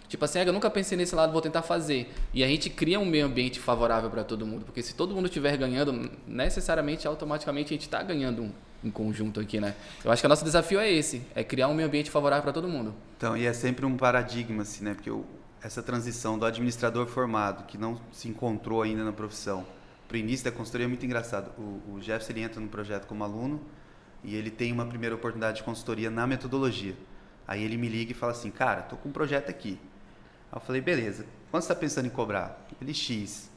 [0.08, 2.12] Tipo assim, "Ah, eu nunca pensei nesse lado, vou tentar fazer.
[2.34, 5.26] E a gente cria um meio ambiente favorável para todo mundo, porque se todo mundo
[5.26, 8.50] estiver ganhando, necessariamente, automaticamente a gente está ganhando um,
[8.82, 9.74] em conjunto aqui, né?
[10.04, 12.52] Eu acho que o nosso desafio é esse, é criar um meio ambiente favorável para
[12.52, 12.92] todo mundo.
[13.16, 14.94] Então, e é sempre um paradigma, assim, né?
[14.94, 15.24] Porque o-
[15.62, 19.66] essa transição do administrador formado, que não se encontrou ainda na profissão,
[20.08, 21.52] para o início da consultoria é muito engraçado.
[21.56, 23.60] O, o Jefferson ele entra no projeto como aluno
[24.24, 26.96] e ele tem uma primeira oportunidade de consultoria na metodologia.
[27.46, 29.78] Aí ele me liga e fala assim, cara, tô com um projeto aqui.
[30.50, 32.66] Aí eu falei, beleza, quanto você está pensando em cobrar?
[32.80, 33.50] Ele, X.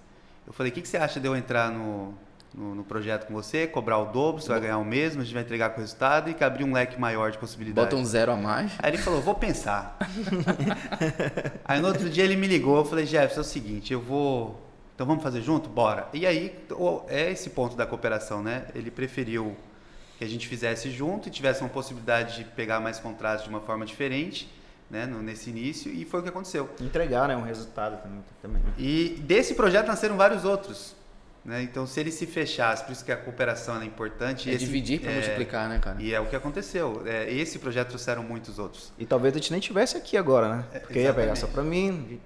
[0.46, 2.14] Eu falei, o que, que você acha de eu entrar no,
[2.54, 5.34] no, no projeto com você, cobrar o dobro, você vai ganhar o mesmo, a gente
[5.34, 7.90] vai entregar com o resultado e que abrir um leque maior de possibilidades.
[7.90, 8.74] Bota um zero a mais.
[8.80, 9.98] Aí ele falou, vou pensar.
[11.66, 14.62] aí no outro dia ele me ligou, eu falei, Jefferson, é o seguinte, eu vou.
[14.96, 15.68] Então vamos fazer junto?
[15.70, 16.08] Bora.
[16.14, 16.56] E aí
[17.08, 18.66] é esse ponto da cooperação, né?
[18.76, 19.56] Ele preferiu
[20.20, 23.62] que a gente fizesse junto e tivesse uma possibilidade de pegar mais contratos de uma
[23.62, 24.48] forma diferente,
[24.92, 25.08] né?
[25.08, 26.70] no- nesse início, e foi o que aconteceu.
[26.80, 27.36] Entregar, né?
[27.36, 28.24] Um resultado também.
[28.40, 28.62] também.
[28.78, 30.96] E desse projeto nasceram vários outros.
[31.46, 31.62] Né?
[31.62, 34.50] Então, se ele se fechasse, por isso que a cooperação é importante.
[34.50, 36.02] É esse- dividir para é, multiplicar, né, cara?
[36.02, 37.04] E é o que aconteceu.
[37.06, 38.94] É, esse projeto trouxeram muitos outros.
[38.98, 40.66] E talvez a gente nem tivesse aqui agora, né?
[40.82, 42.20] Porque ia pegar só pra mim.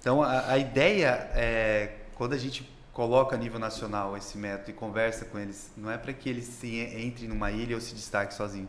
[0.00, 4.72] Então, a, a ideia é, quando a gente coloca a nível nacional esse método e
[4.74, 7.94] conversa com eles, não é para que eles se en- entrem numa ilha ou se
[7.94, 8.68] destaquem sozinho.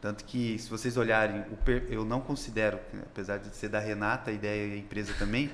[0.00, 4.30] Tanto que, se vocês olharem, o per- eu não considero, apesar de ser da Renata,
[4.30, 5.50] a ideia e a empresa também,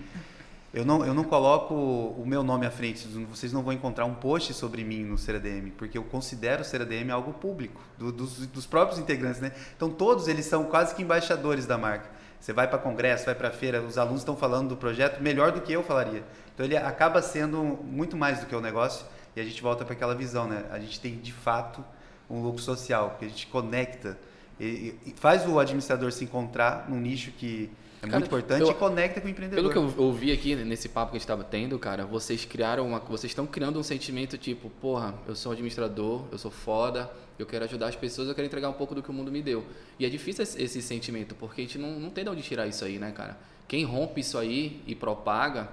[0.73, 3.07] eu não, eu não coloco o meu nome à frente.
[3.29, 7.11] Vocês não vão encontrar um post sobre mim no CeraDM, porque eu considero o CeraDM
[7.11, 9.41] algo público, do- dos, dos próprios integrantes.
[9.41, 9.53] Né?
[9.77, 12.09] Então, todos eles são quase que embaixadores da marca.
[12.41, 15.61] Você vai para congresso, vai para feira, os alunos estão falando do projeto melhor do
[15.61, 16.23] que eu falaria.
[16.55, 19.05] Então, ele acaba sendo muito mais do que o negócio
[19.35, 20.47] e a gente volta para aquela visão.
[20.47, 20.65] Né?
[20.71, 21.85] A gente tem, de fato,
[22.31, 24.17] um lucro social, porque a gente conecta,
[24.59, 27.71] e, e faz o administrador se encontrar num nicho que
[28.03, 29.71] é Cara, muito importante eu- e conecta com o empreendedor.
[29.71, 32.87] Pelo que eu ouvi aqui nesse papo que a gente estava tendo, cara, vocês criaram
[32.87, 37.45] uma, vocês estão criando um sentimento tipo, porra, eu sou administrador, eu sou foda, eu
[37.45, 39.65] quero ajudar as pessoas, eu quero entregar um pouco do que o mundo me deu.
[39.99, 42.67] E é difícil esse, esse sentimento, porque a gente não, não tem de onde tirar
[42.67, 43.39] isso aí, né, cara?
[43.69, 45.69] Quem rompe isso aí e propaga,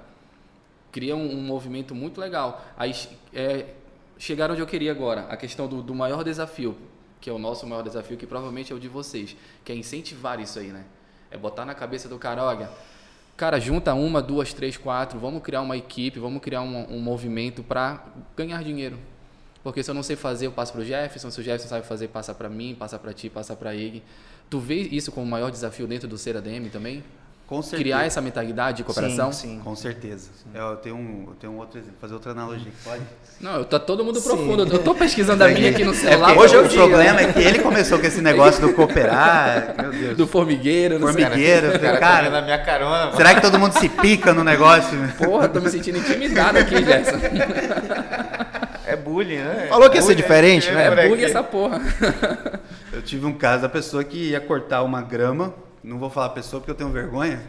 [0.92, 2.66] cria um, um movimento muito legal.
[2.78, 2.94] Aí
[3.34, 3.68] é,
[4.18, 6.78] chegaram onde eu queria agora, a questão do, do maior desafio,
[7.22, 10.40] que é o nosso maior desafio, que provavelmente é o de vocês, que é incentivar
[10.40, 10.86] isso aí, né?
[11.32, 12.70] É botar na cabeça do cara, olha,
[13.36, 17.64] cara, junta uma, duas, três, quatro, vamos criar uma equipe, vamos criar um, um movimento
[17.64, 18.04] para
[18.36, 18.98] ganhar dinheiro.
[19.64, 22.08] Porque se eu não sei fazer, eu passo pro Jefferson, se o Jefferson sabe fazer,
[22.08, 24.02] passa para mim, passa para ti, passa para Ig.
[24.50, 27.04] Tu vê isso como o maior desafio dentro do Ser ADM também?
[27.78, 29.32] Criar essa mentalidade de cooperação?
[29.32, 29.62] Sim, sim.
[29.64, 30.30] Com certeza.
[30.54, 32.72] Eu tenho um, eu tenho um outro exemplo, fazer outra analogia.
[32.84, 33.02] Pode?
[33.40, 34.28] Não, eu tô todo mundo Sim.
[34.28, 34.68] profundo.
[34.68, 36.28] Eu tô pesquisando a minha aqui no É celular.
[36.34, 38.74] porque hoje é o o dia, problema é que ele começou com esse negócio do
[38.74, 39.76] cooperar.
[39.80, 40.18] Meu Deus.
[40.18, 41.24] do formigueiro, não sei.
[41.24, 41.68] formigueiro.
[41.70, 43.16] O cara, Cara, tá vendo a minha carona, mano.
[43.18, 44.98] será que todo mundo se pica no negócio?
[45.18, 47.18] Porra, tô me sentindo intimidado aqui, Jefferson.
[48.86, 49.68] É bullying, né?
[49.70, 50.90] Falou que ia ser Bullying, diferente, né?
[50.90, 51.82] por É bug essa porra.
[52.92, 55.54] Eu tive um caso da pessoa que ia cortar uma grama,
[55.88, 57.42] não vou falar a pessoa porque eu tenho vergonha,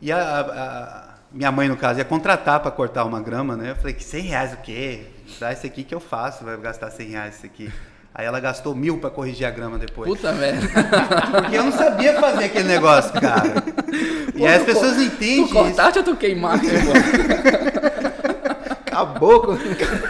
[0.00, 3.72] e a, a- a- minha mãe, no caso, ia contratar para cortar uma grama, né?
[3.72, 5.02] Eu falei, que 100 reais o quê?
[5.38, 7.70] Dá esse aqui que eu faço, vai gastar 100 reais isso aqui.
[8.14, 10.08] Aí ela gastou mil para corrigir a grama depois.
[10.10, 10.66] Puta merda.
[11.42, 13.62] Porque eu não sabia fazer aquele negócio, cara.
[14.34, 15.52] E aí as pessoas não Tu entendem isso.
[15.52, 17.87] cortaste ou tu queimaste, pô?
[19.02, 19.52] Acabou com...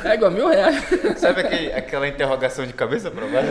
[0.08, 0.84] É igual mil reais.
[1.18, 3.48] Sabe aquele- aquela interrogação de cabeça pra baixo?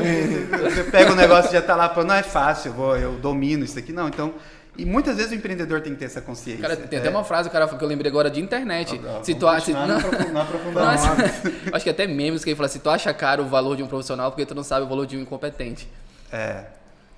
[0.63, 3.11] Você pega o negócio e já tá lá, falando, não é fácil, eu, vou, eu
[3.13, 3.91] domino isso aqui.
[3.93, 4.33] Não, então...
[4.79, 6.61] E muitas vezes o empreendedor tem que ter essa consciência.
[6.61, 7.01] Cara, tem É.
[7.01, 9.01] até uma frase, cara, que eu lembrei agora de internet.
[9.03, 9.71] Ó, ó, Se tu acha.
[9.71, 12.87] Não, não aprofundar, não aprofundar não, acho, que até memes que ele fala assim: tu
[12.87, 15.21] acha caro o valor de um profissional porque tu não sabe o valor de um
[15.21, 15.89] incompetente.
[16.31, 16.65] É,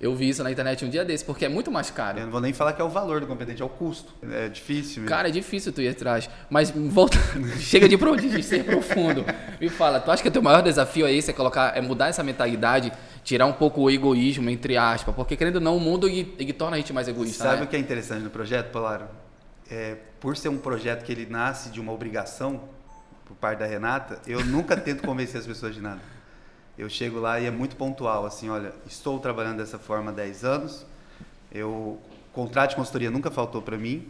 [0.00, 2.18] Eu vi isso na internet um dia desse, porque é muito mais eu caro.
[2.18, 4.14] não vou nem falar que é o valor do competente, é o custo.
[4.32, 5.04] É difícil.
[5.04, 6.30] Cara, é difícil tu ir atrás.
[6.48, 7.18] Mas volta.
[7.60, 9.26] Chega de, de ser profundo.
[9.60, 11.30] Me fala, tu acha que o teu maior desafio é esse?
[11.30, 12.90] É colocar, é mudar essa mentalidade,
[13.22, 15.14] tirar um pouco o egoísmo, entre aspas.
[15.14, 17.44] Porque querendo ou não, o mundo ele, ele torna a gente mais egoísta.
[17.44, 17.64] Sabe né?
[17.64, 19.04] o que é interessante no projeto, Polaro?
[19.70, 22.62] É, por ser um projeto que ele nasce de uma obrigação
[23.26, 26.00] por parte da Renata, eu nunca tento convencer as pessoas de nada.
[26.80, 30.44] Eu chego lá e é muito pontual, assim, olha, estou trabalhando dessa forma há 10
[30.46, 30.86] anos,
[31.52, 32.00] eu
[32.32, 34.08] contrato de consultoria nunca faltou para mim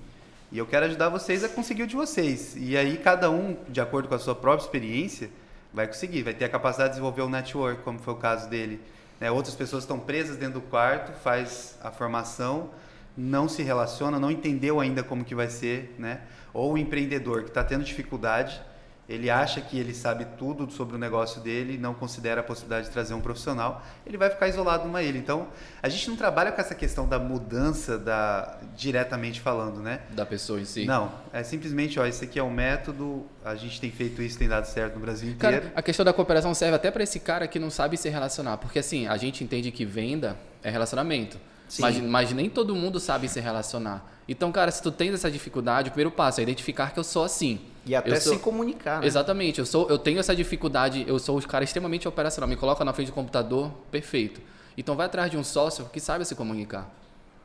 [0.52, 2.54] e eu quero ajudar vocês a conseguir o de vocês.
[2.56, 5.30] E aí cada um, de acordo com a sua própria experiência,
[5.74, 8.80] vai conseguir, vai ter a capacidade de desenvolver um network, como foi o caso dele.
[9.18, 9.32] né?
[9.32, 12.70] Outras pessoas estão presas dentro do quarto, faz a formação,
[13.16, 16.20] não se relaciona, não entendeu ainda como que vai ser, né?
[16.54, 18.62] Ou o empreendedor que está tendo dificuldade,
[19.10, 22.92] ele acha que ele sabe tudo sobre o negócio dele, não considera a possibilidade de
[22.92, 25.18] trazer um profissional, ele vai ficar isolado numa ilha.
[25.18, 25.48] Então,
[25.82, 30.02] a gente não trabalha com essa questão da mudança da diretamente falando, né?
[30.10, 30.84] Da pessoa em si.
[30.84, 34.46] Não, é simplesmente, ó, esse aqui é um método, a gente tem feito isso, tem
[34.46, 35.62] dado certo no Brasil inteiro.
[35.62, 38.58] Cara, a questão da cooperação serve até para esse cara que não sabe se relacionar.
[38.58, 41.36] Porque assim, a gente entende que venda é relacionamento.
[41.70, 41.82] Sim.
[41.82, 44.04] Mas, mas nem todo mundo sabe se relacionar.
[44.28, 47.22] Então, cara, se tu tens essa dificuldade, o primeiro passo é identificar que eu sou
[47.24, 47.60] assim.
[47.86, 49.06] E até sou- se comunicar, né?
[49.06, 52.84] Exatamente, eu sou, eu tenho essa dificuldade, eu sou um cara extremamente operacional, me coloca
[52.84, 54.40] na frente do computador, perfeito.
[54.76, 56.90] Então vai atrás de um sócio que saiba se comunicar.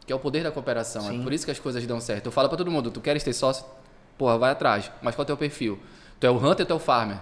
[0.08, 1.22] Que é o poder da cooperação, Sim.
[1.22, 2.26] é por isso que as coisas dão certo.
[2.26, 3.64] Eu falo para todo mundo, tu queres ter sócio?
[4.18, 4.92] Porra, vai atrás.
[5.02, 5.80] Mas qual é o teu perfil?
[6.20, 7.18] Tu é o hunter ou tu é o farmer?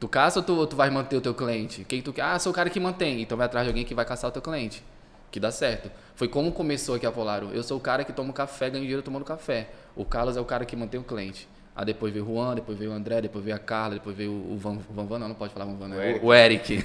[0.00, 1.84] Tu caça ou tu, tu vai manter o teu cliente?
[1.84, 2.22] Quem tu quer?
[2.22, 3.22] Ah, sou o cara que mantém.
[3.22, 4.82] Então vai atrás de alguém que vai caçar o teu cliente.
[5.34, 5.90] Que dá certo.
[6.14, 7.50] Foi como começou aqui a Polaro.
[7.52, 9.68] Eu sou o cara que toma o café, ganha dinheiro tomando café.
[9.96, 11.48] O Carlos é o cara que mantém o cliente.
[11.74, 14.30] Aí depois veio o Juan, depois veio o André, depois veio a Carla, depois veio
[14.30, 16.20] o Van, Van, Van não, não pode falar Van, Van, né?
[16.22, 16.84] o, o Eric.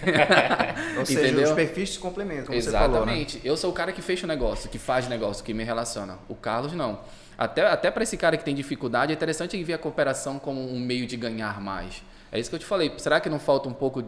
[0.97, 1.43] Ou seja, Entendeu?
[1.43, 3.19] os perfis se complementam, como você falou, né?
[3.19, 3.39] Exatamente.
[3.43, 6.17] Eu sou o cara que fecha o negócio, que faz negócio, que me relaciona.
[6.27, 7.01] O Carlos não.
[7.37, 10.79] Até, até para esse cara que tem dificuldade, é interessante ver a cooperação como um
[10.79, 12.01] meio de ganhar mais.
[12.31, 12.91] É isso que eu te falei.
[12.97, 14.03] Será que não falta um pouco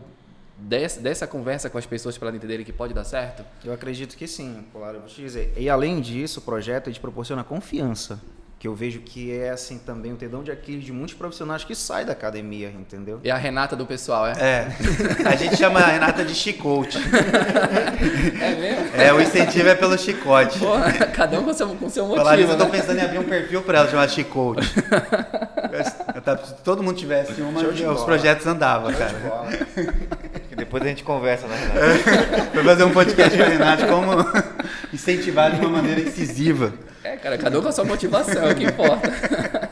[0.61, 3.43] dessa, dessa conversa com as pessoas para elas entenderem que pode dar certo?
[3.65, 5.53] Eu acredito que sim, Polar, eu vou te dizer.
[5.57, 8.19] E além disso, o projeto ele te proporciona confiança.
[8.59, 11.73] Que eu vejo que é assim também o tendão de Aquiles de muitos profissionais que
[11.73, 13.19] saem da academia, entendeu?
[13.23, 14.33] É a Renata do pessoal, é?
[14.39, 14.67] É,
[15.25, 16.99] a gente chama a Renata de chicote.
[18.41, 18.95] É mesmo?
[19.01, 20.57] É, o incentivo é pelo chicote.
[20.59, 22.79] Porra, cada um com seu, com seu Falar nisso, motivo, eu tô né?
[22.79, 24.67] pensando em abrir um perfil para ela chamar chicote.
[26.45, 28.05] Se todo mundo tivesse uma, os bola.
[28.05, 29.15] projetos andavam, cara.
[30.71, 32.51] Depois a gente conversa, né, Renato?
[32.53, 34.11] Foi fazer um podcast com a Renata como
[34.93, 36.73] incentivar de uma maneira incisiva.
[37.03, 39.69] É, cara, cada um com a sua motivação, é o que importa.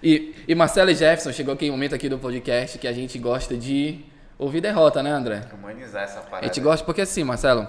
[0.00, 3.18] E, e Marcelo e Jefferson, chegou aqui um momento aqui do podcast que a gente
[3.18, 4.04] gosta de
[4.38, 5.42] ouvir derrota, né, André?
[5.52, 6.46] Humanizar essa A parada.
[6.46, 7.66] gente gosta porque assim, Marcelo,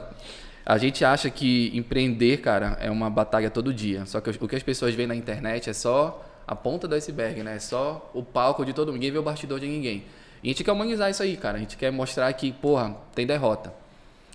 [0.64, 4.06] a gente acha que empreender, cara, é uma batalha todo dia.
[4.06, 7.42] Só que o que as pessoas veem na internet é só a ponta do iceberg,
[7.42, 7.56] né?
[7.56, 8.98] É só o palco de todo mundo.
[8.98, 10.06] Ninguém vê o bastidor de ninguém.
[10.48, 11.58] E a gente quer humanizar isso aí, cara.
[11.58, 13.74] A gente quer mostrar que, porra, tem derrota.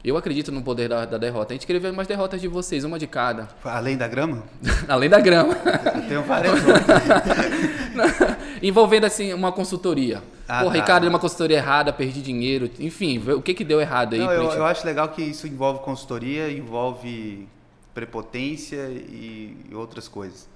[0.05, 1.55] Eu acredito no poder da, da derrota.
[1.55, 3.48] A gente queria ver umas derrotas de vocês, uma de cada.
[3.64, 4.42] Além da grama,
[4.87, 5.55] Além da grama.
[5.94, 6.53] eu tenho várias.
[8.62, 10.22] Envolvendo, assim, uma consultoria.
[10.46, 10.72] Ah, Pô, tá.
[10.75, 12.70] Ricardo, uma consultoria errada, perdi dinheiro.
[12.79, 14.20] Enfim, o que que deu errado aí.
[14.20, 17.48] Não, eu, gente- eu acho legal que isso envolve consultoria, envolve
[17.94, 20.46] prepotência e, e outras coisas.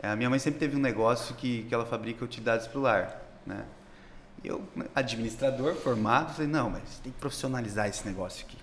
[0.00, 2.82] É, a minha mãe sempre teve um negócio que, que ela fabrica utilidades para o
[2.82, 3.64] lar, né?
[4.46, 4.62] Eu,
[4.94, 8.56] administrador formado, falei, não, mas tem que profissionalizar esse negócio aqui.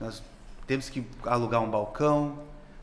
[0.00, 0.22] Nós
[0.66, 2.38] temos que alugar um balcão,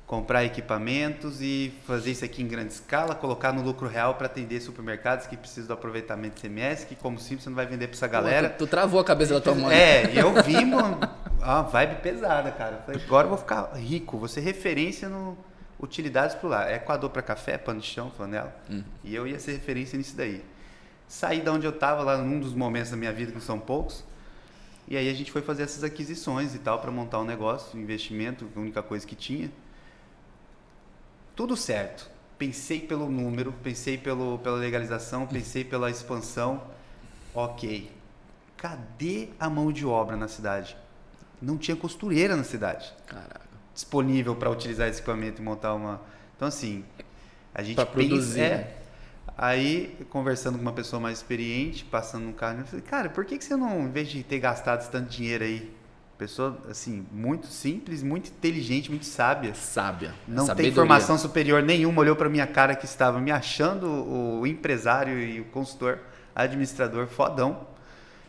[0.08, 4.60] comprar equipamentos e fazer isso aqui em grande escala, colocar no lucro real para atender
[4.60, 7.96] supermercados que precisam do aproveitamento de CMS, que como simples você não vai vender para
[7.96, 8.50] essa galera.
[8.50, 9.76] Pô, tu, tu travou a cabeça da tua mãe.
[9.76, 11.00] É, eu vi, mano,
[11.40, 12.84] uma vibe pesada, cara.
[12.86, 15.38] Falei, agora eu vou ficar rico, vou ser referência no
[15.80, 16.70] utilidades pro lar.
[16.70, 18.54] É coador para café, pano de chão, flanela.
[18.70, 18.84] Hum.
[19.04, 20.44] E eu ia ser referência nisso daí.
[21.12, 24.02] Saí da onde eu estava lá num dos momentos da minha vida, que são poucos.
[24.88, 27.82] E aí a gente foi fazer essas aquisições e tal para montar um negócio, um
[27.82, 29.52] investimento, a única coisa que tinha.
[31.36, 32.10] Tudo certo.
[32.38, 36.64] Pensei pelo número, pensei pelo, pela legalização, pensei pela expansão.
[37.34, 37.92] Ok.
[38.58, 40.76] Cadê a mão de obra na cidade?
[41.42, 43.42] Não tinha costureira na cidade Caraca.
[43.74, 46.02] disponível para utilizar esse equipamento e montar uma.
[46.36, 46.84] Então, assim,
[47.54, 48.81] a gente Pra pensa- produzir, é.
[49.42, 53.40] Aí, conversando com uma pessoa mais experiente, passando no carro, eu falei, cara, por que,
[53.40, 55.74] que você não, em vez de ter gastado esse tanto dinheiro aí?
[56.16, 59.56] Pessoa, assim, muito simples, muito inteligente, muito sábia.
[59.56, 60.14] Sábia.
[60.28, 60.76] Não tem Sabedoria.
[60.76, 65.46] formação superior nenhuma, olhou para minha cara que estava me achando o empresário e o
[65.46, 65.98] consultor,
[66.36, 67.54] administrador fodão.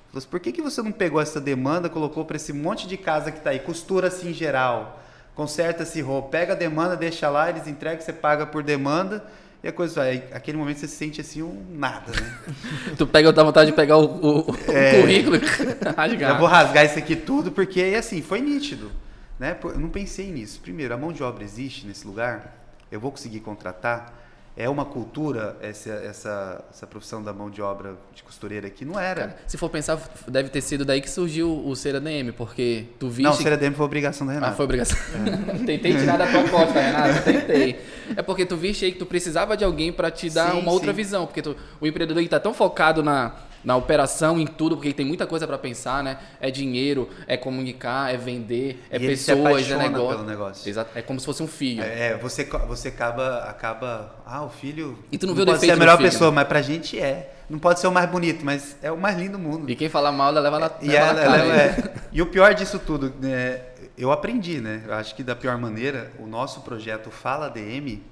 [0.06, 2.96] Falou assim, por que, que você não pegou essa demanda, colocou para esse monte de
[2.96, 4.98] casa que está aí, costura-se em geral,
[5.34, 9.22] conserta-se roupa, pega a demanda, deixa lá, eles entregam, você paga por demanda,
[9.62, 10.24] e a coisa vai.
[10.32, 12.38] Aquele momento você se sente assim um nada, né?
[12.98, 15.00] Tu pega a vontade de pegar o, o- o É.
[15.00, 15.40] currículo e
[15.96, 16.30] rasgar.
[16.32, 18.90] Eu vou rasgar isso aqui tudo, porque assim, foi nítido.
[19.38, 19.56] Né?
[19.64, 20.60] Eu não pensei nisso.
[20.60, 22.54] Primeiro, a mão de obra existe nesse lugar?
[22.90, 24.12] Eu vou conseguir contratar?
[24.54, 28.84] É uma cultura essa, essa, essa profissão da mão de obra de costureira aqui?
[28.84, 29.20] Não era.
[29.28, 33.08] Cara, se for pensar, deve ter sido daí que surgiu o ser ADM, porque tu
[33.08, 33.22] viste.
[33.22, 34.56] não, ser ADM foi obrigação da Ah, Renata.
[34.56, 34.98] foi obrigação.
[35.64, 37.22] Tentei tirar da proposta, Renato.
[37.24, 37.80] Tentei.
[38.14, 40.70] É porque tu viste aí que tu precisava de alguém para te dar Sim, uma
[40.70, 40.96] outra sim.
[40.96, 41.24] visão.
[41.26, 43.32] Porque tu- o empreendedor ele tá tão focado na,
[43.64, 46.18] na operação, em tudo, porque tem muita coisa para pensar, né?
[46.40, 50.24] É dinheiro, é comunicar, é vender, é E pessoas, é negócio.
[50.24, 50.68] negócio.
[50.68, 50.90] Exato.
[50.96, 51.82] É como se fosse um filho.
[51.82, 54.16] É, você, você acaba, acaba.
[54.26, 54.98] Ah, o filho.
[55.12, 56.34] E tu não viu o pode ser defeito a melhor filho, pessoa, né?
[56.36, 57.34] mas pra gente é.
[57.48, 59.70] Não pode ser o mais bonito, mas é o mais lindo do mundo.
[59.70, 61.36] E quem fala mal, ela leva na, E, leva ela- na cara.
[61.44, 61.66] ela- né?
[61.66, 61.92] é.
[62.10, 63.60] E o pior disso tudo, né,
[63.98, 64.82] eu aprendi, né?
[64.86, 68.02] Eu acho que da pior maneira, o nosso projeto Fala DM,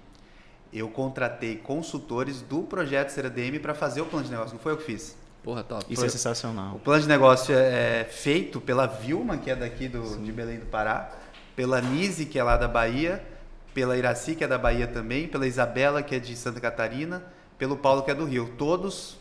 [0.73, 4.53] eu contratei consultores do projeto Ser ADM para fazer o plano de negócio.
[4.53, 5.17] Não foi eu que fiz.
[5.43, 5.85] Porra, top.
[5.89, 6.77] Isso Foi- é sensacional.
[6.77, 10.59] O plano de negócio é, é feito pela Vilma, que é daqui do, de Belém
[10.59, 11.11] do Pará,
[11.57, 13.23] pela Nise, que é lá da Bahia,
[13.73, 17.23] pela Iraci, que é da Bahia também, pela Isabela, que é de Santa Catarina,
[17.59, 18.53] pelo Paulo, que é do Rio.
[18.59, 19.17] Todos,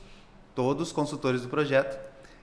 [0.56, 1.98] todos consultores do projeto.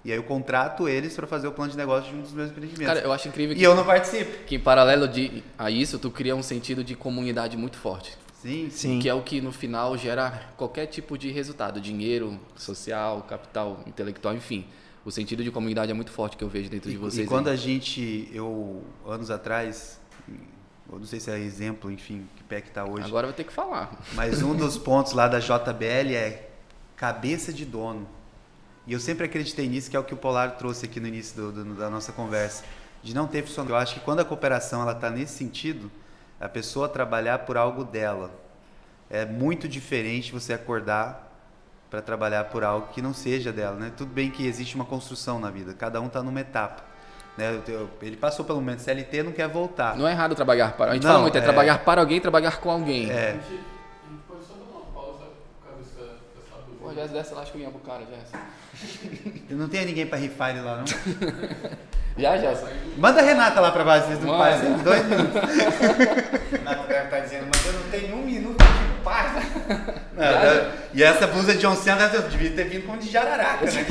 [0.05, 2.51] E aí eu contrato eles para fazer o plano de negócio de um dos meus
[2.51, 2.87] empreendimentos.
[2.87, 4.45] Cara, eu acho incrível E que, eu não participo.
[4.45, 8.17] que em paralelo de, a isso, tu cria um sentido de comunidade muito forte.
[8.43, 8.99] Sim, sim.
[9.01, 14.35] Que é o que no final gera qualquer tipo de resultado, dinheiro, social, capital, intelectual,
[14.35, 14.67] enfim.
[15.05, 17.27] O sentido de comunidade é muito forte que eu vejo dentro de E, vocês.
[17.27, 20.01] e quando a gente, eu, anos atrás,
[20.93, 23.07] eu não sei se é exemplo, enfim, que pé que tá hoje.
[23.07, 23.97] Agora vai ter que falar.
[24.15, 26.49] Mas um dos pontos lá da JBL é
[26.97, 28.07] cabeça de dono.
[28.87, 31.37] E eu sempre acreditei nisso, que é o que o Polar trouxe aqui no início
[31.37, 32.65] do- do- da nossa conversa.
[33.03, 33.75] De não ter funcionário.
[33.75, 35.91] Eu acho que quando a cooperação ela está nesse sentido,
[36.41, 38.31] a pessoa trabalhar por algo dela.
[39.09, 41.27] É muito diferente você acordar
[41.89, 43.77] para trabalhar por algo que não seja dela.
[43.77, 43.93] Né?
[43.97, 46.83] Tudo bem que existe uma construção na vida, cada um está numa etapa.
[47.39, 47.61] Né?
[48.03, 49.97] Ele passou pelo momento CLT, não quer voltar.
[49.97, 50.93] Não é errado trabalhar para.
[50.93, 53.11] A gente Não, fala muito, é, é- trabalhar para alguém, trabalhar com alguém.
[53.11, 53.39] É.
[56.87, 58.31] Pô, Jess, desce lá, acho que eu ia pro cara, Jess.
[59.51, 60.85] Não tem ninguém para rifar ele lá, não?
[62.17, 62.61] Já, Jess?
[62.97, 65.35] Manda a Renata lá para baixo, vocês não fazem dois minutos.
[66.53, 69.33] Renato deve estar dizendo, mas eu não tenho um minuto de paz.
[70.17, 73.67] Não, eu- e essa blusa de John Cena eu devia ter vindo como de jararaca,
[73.67, 73.85] né?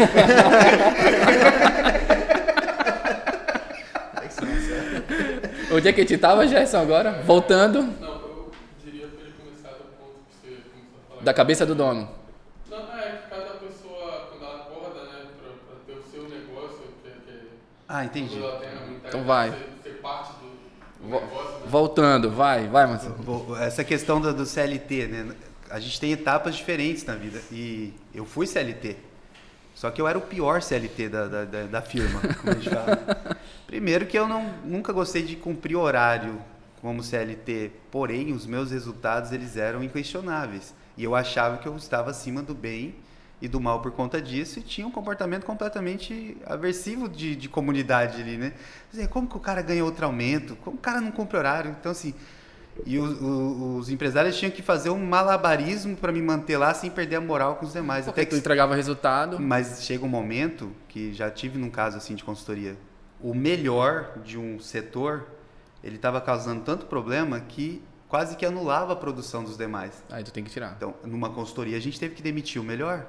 [5.71, 7.21] Onde é que a gente tava, Gerson, agora?
[7.23, 8.51] Voltando Não, eu
[8.83, 11.23] diria para ele começar do ponto que você começou a falar.
[11.23, 12.09] da cabeça do dono.
[12.69, 17.09] Não, é que cada pessoa, quando ela acorda, né, para ter o seu negócio, que,
[17.09, 17.49] que
[17.99, 18.39] Ah, entendi.
[19.07, 19.51] Então vai.
[19.51, 21.65] de ser, ser parte do, do Vo- negócio, né?
[21.67, 23.55] Voltando, vai, vai, Marcelo.
[23.57, 25.35] Essa questão do, do CLT, né?
[25.69, 27.39] A gente tem etapas diferentes na vida.
[27.51, 28.97] E eu fui CLT.
[29.73, 32.69] Só que eu era o pior CLT da, da, da- da firma, como a gente
[32.69, 33.37] fala.
[33.67, 36.39] Primeiro que eu não, nunca gostei de cumprir horário
[36.81, 37.71] como CLT.
[37.91, 40.73] Porém, os meus resultados, eles eram inquestionáveis.
[40.97, 42.95] E eu achava que eu estava acima do bem
[43.41, 48.21] e do mal por conta disso e tinha um comportamento completamente aversivo de, de comunidade
[48.21, 48.53] ali, né?
[49.09, 50.55] Como que o cara ganha outro aumento?
[50.57, 51.75] Como o cara não cumpre horário?
[51.77, 52.13] Então, assim,
[52.85, 57.17] e os, os empresários tinham que fazer um malabarismo para me manter lá sem perder
[57.17, 58.05] a moral com os demais.
[58.05, 59.39] Porque Até tu que, entregava resultado.
[59.39, 62.77] mas chega um momento que já tive num caso assim de consultoria,
[63.21, 65.27] o melhor de um setor,
[65.83, 70.03] ele estava causando tanto problema que quase que anulava a produção dos demais.
[70.09, 70.73] Aí tu tem que tirar.
[70.77, 73.07] Então, numa consultoria, a gente teve que demitir o melhor,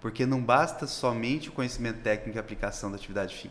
[0.00, 3.50] porque não basta somente o conhecimento técnico e aplicação da atividade fim.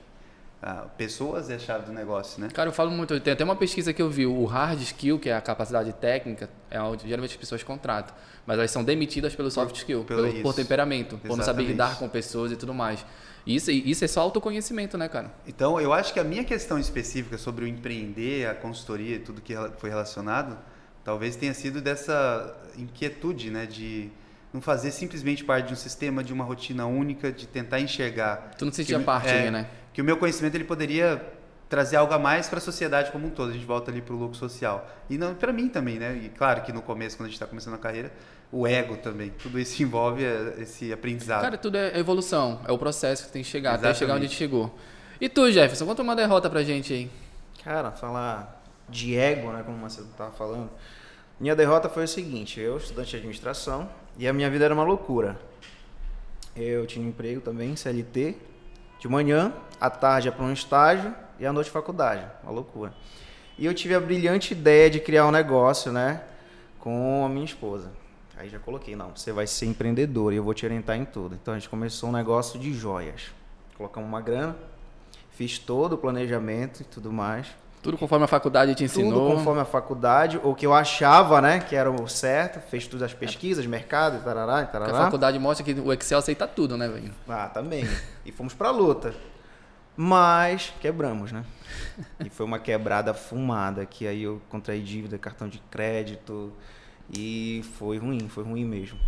[0.61, 2.49] Ah, pessoas é a chave do negócio, né?
[2.51, 3.19] Cara, eu falo muito.
[3.19, 4.25] Tem até uma pesquisa que eu vi.
[4.25, 8.15] O hard skill, que é a capacidade técnica, é onde geralmente as pessoas contratam.
[8.45, 11.71] Mas elas são demitidas pelo soft skill, pelo pelo, por temperamento, por não saber Exatamente.
[11.71, 13.05] lidar com pessoas e tudo mais.
[13.45, 15.31] Isso, isso é só autoconhecimento, né, cara?
[15.47, 19.41] Então, eu acho que a minha questão específica sobre o empreender, a consultoria e tudo
[19.41, 20.57] que foi relacionado,
[21.03, 24.09] talvez tenha sido dessa inquietude, né, de
[24.53, 28.51] não fazer simplesmente parte de um sistema, de uma rotina única, de tentar enxergar.
[28.57, 29.67] Tu não se sentia que- parte é, ali, né?
[29.93, 31.21] Que o meu conhecimento ele poderia
[31.69, 33.49] trazer algo a mais para a sociedade como um todo.
[33.49, 34.89] A gente volta ali para o lucro social.
[35.09, 36.15] E não para mim também, né?
[36.23, 38.11] E claro que no começo, quando a gente está começando a carreira,
[38.51, 39.31] o ego também.
[39.31, 41.41] Tudo isso envolve eh, esse aprendizado.
[41.41, 42.61] Cara, tudo é evolução.
[42.65, 43.99] É o processo que tem que chegar, até Exatamente.
[43.99, 44.73] chegar onde a gente chegou.
[45.19, 47.11] E tu, Jefferson, conta uma derrota pra gente aí.
[47.63, 50.69] Cara, falar de ego, né, como o Marcelo estava falando.
[51.39, 54.83] Minha derrota foi o seguinte, eu estudante de administração e a minha vida era uma
[54.83, 55.39] loucura.
[56.55, 58.35] Eu tinha um emprego também, CLT,
[58.99, 62.91] de manhã, à tarde ia para um estágio e à noite faculdade, uma loucura.
[63.57, 66.23] E eu tive a brilhante ideia de criar um negócio, né,
[66.79, 67.91] com a minha esposa.
[68.35, 71.35] Aí já coloquei, não, você vai ser empreendedor e eu vou te orientar em tudo.
[71.35, 73.31] Então a gente começou um negócio de joias.
[73.75, 74.55] Colocamos uma grana,
[75.31, 77.47] fiz todo o planejamento e tudo mais.
[77.81, 79.13] Tudo conforme a faculdade te ensinou.
[79.13, 83.03] Tudo conforme a faculdade, o que eu achava, né, que era o certo, fez todas
[83.03, 85.03] as pesquisas, mercado, tarará, Porque a tarará.
[85.05, 87.13] faculdade mostra que o Excel aceita tudo, né, velho?
[87.27, 87.87] Ah, também.
[88.25, 89.13] E fomos pra luta.
[89.95, 91.43] Mas quebramos, né?
[92.23, 96.53] E foi uma quebrada fumada, que aí eu contraí dívida, cartão de crédito,
[97.11, 98.99] e foi ruim, foi ruim mesmo.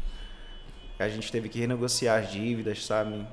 [0.97, 3.25] A gente teve que renegociar as dívidas, sabe?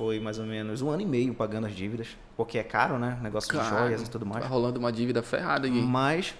[0.00, 3.18] Foi mais ou menos um ano e meio pagando as dívidas, porque é caro, né?
[3.20, 4.42] Negócio de Cara, joias e tudo mais.
[4.42, 5.78] Tá rolando uma dívida ferrada aqui.
[5.78, 6.34] Mas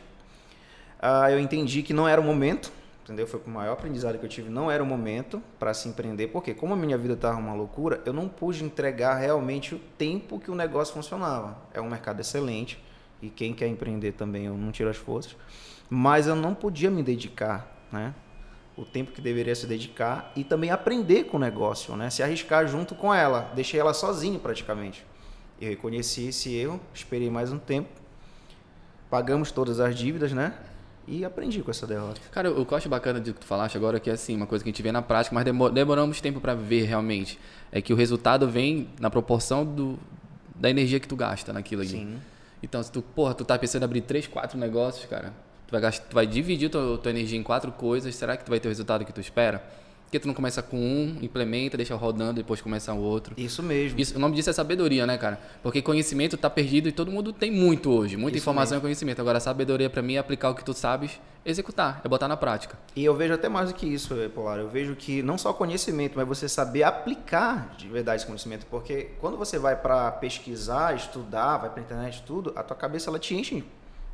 [0.99, 2.73] ah, eu entendi que não era o momento,
[3.05, 3.27] entendeu?
[3.27, 4.49] Foi o maior aprendizado que eu tive.
[4.49, 8.01] Não era o momento para se empreender, porque como a minha vida estava uma loucura,
[8.07, 11.59] eu não pude entregar realmente o tempo que o negócio funcionava.
[11.75, 12.83] É um mercado excelente
[13.21, 15.37] e quem quer empreender também eu não tiro as forças,
[15.91, 18.15] mas eu não podia me dedicar, né?
[18.77, 22.09] O tempo que deveria se dedicar e também aprender com o negócio, né?
[22.11, 23.51] Se arriscar junto com ela.
[23.55, 25.05] Deixei ela sozinha praticamente.
[25.61, 27.89] Eu reconheci esse erro, esperei mais um tempo
[29.11, 30.55] pagamos todas as dívidas, né?
[31.07, 32.21] E aprendi com essa derrota.
[32.31, 34.37] Cara, o que eu acho bacana de que tu falaste agora é que é assim,
[34.37, 37.39] uma coisa que a gente vê na prática, mas demo- demoramos tempo pra ver realmente.
[37.73, 39.99] É que o resultado vem na proporção do,
[40.55, 41.91] da energia que tu gasta naquilo ali.
[41.91, 42.19] Sim.
[42.63, 45.33] Então, se tu, porra, tu tá pensando em abrir três, quatro negócios, cara,
[45.71, 48.51] tu vai, gastar, tu vai dividir tua, tua energia em quatro coisas, será que tu
[48.51, 49.63] vai ter o resultado que tu espera?
[50.05, 53.33] Porque tu não começa com um, implementa, deixa rodando, depois começa o outro.
[53.37, 54.01] Isso mesmo.
[54.01, 55.39] Isso, o nome disso é sabedoria, né, cara?
[55.63, 58.17] Porque conhecimento tá perdido e todo mundo tem muito hoje.
[58.17, 59.21] Muita Isso informação e conhecimento.
[59.21, 62.77] Agora, sabedoria pra mim é aplicar o que tu sabes, executar, é botar na prática.
[62.97, 64.59] E eu vejo até mais do que isso, eh, Polar.
[64.59, 68.67] Eu vejo que não só conhecimento, mas você saber aplicar de verdade esse conhecimento.
[68.67, 73.19] Porque quando você vai para pesquisar, estudar, vai para internet, tudo, a tua cabeça ela
[73.21, 73.63] te enche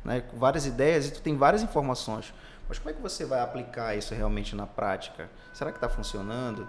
[0.03, 2.33] né, com várias ideias e tu tem várias informações.
[2.69, 5.29] Mas como é que você vai aplicar isso realmente na prática?
[5.53, 6.67] Será que está funcionando?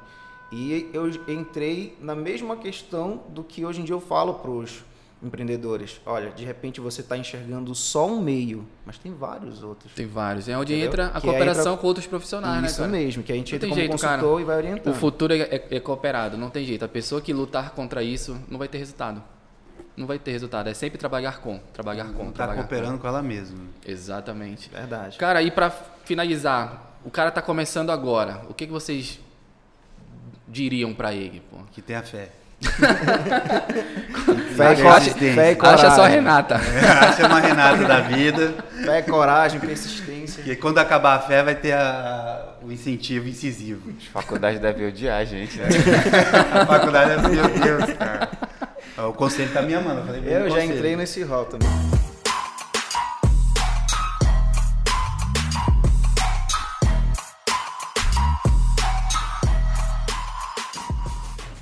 [0.52, 4.82] E eu entrei na mesma questão do que hoje em dia eu falo para os
[5.22, 6.00] empreendedores.
[6.06, 9.92] Olha, de repente você está enxergando só um meio, mas tem vários outros.
[9.92, 10.48] Tem vários.
[10.48, 10.88] É onde Entendeu?
[10.88, 12.88] entra a Que cooperação entra- com outros profissionais, né, Isso cara?
[12.88, 14.40] mesmo, que a gente Não entra tem como jeito, consultor cara.
[14.40, 14.94] e vai orientando.
[14.94, 16.84] O futuro é, é- é cooperado, não tem jeito.
[16.84, 19.22] A pessoa que lutar contra isso não vai ter resultado.
[19.98, 20.68] Não vai ter resultado.
[20.68, 23.58] É sempre trabalhar com, trabalhar com, Tá trabalhar cooperando com ela mesma.
[23.58, 23.90] com.
[23.90, 24.70] Exatamente.
[24.70, 25.18] Verdade.
[25.18, 25.70] Cara, e pra
[26.04, 28.42] finalizar, o cara tá começando agora.
[28.48, 29.18] O que, que vocês
[30.46, 31.58] diriam pra ele, pô?
[31.72, 32.28] Que tenha fé.
[34.56, 35.86] Fé, e fé e coragem.
[35.86, 36.56] Acha só a Renata.
[37.08, 38.54] Acha uma Renata da vida.
[38.84, 40.42] Fé, coragem, persistência.
[40.42, 43.92] Que quando acabar a fé vai ter a- o incentivo incisivo.
[43.96, 45.68] As faculdades devem odiar a gente, né?
[46.60, 48.28] A faculdade é meu Deus, cara.
[48.98, 50.00] O conselho tá me amando.
[50.00, 50.74] Eu, falei Eu já conselho.
[50.74, 51.68] entrei nesse rol também.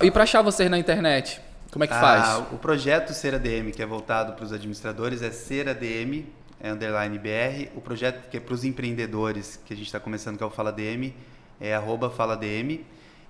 [0.01, 2.37] E pra achar vocês na internet, como é que Ah, faz?
[2.53, 6.25] o projeto Ser ADM, que é voltado para os administradores, é Ser ADM,
[6.61, 7.69] é underline BR.
[7.75, 10.49] O projeto que é para os empreendedores, que a gente está começando, que é o
[10.51, 11.13] Fala DM,
[11.59, 12.85] é arroba Fala DM.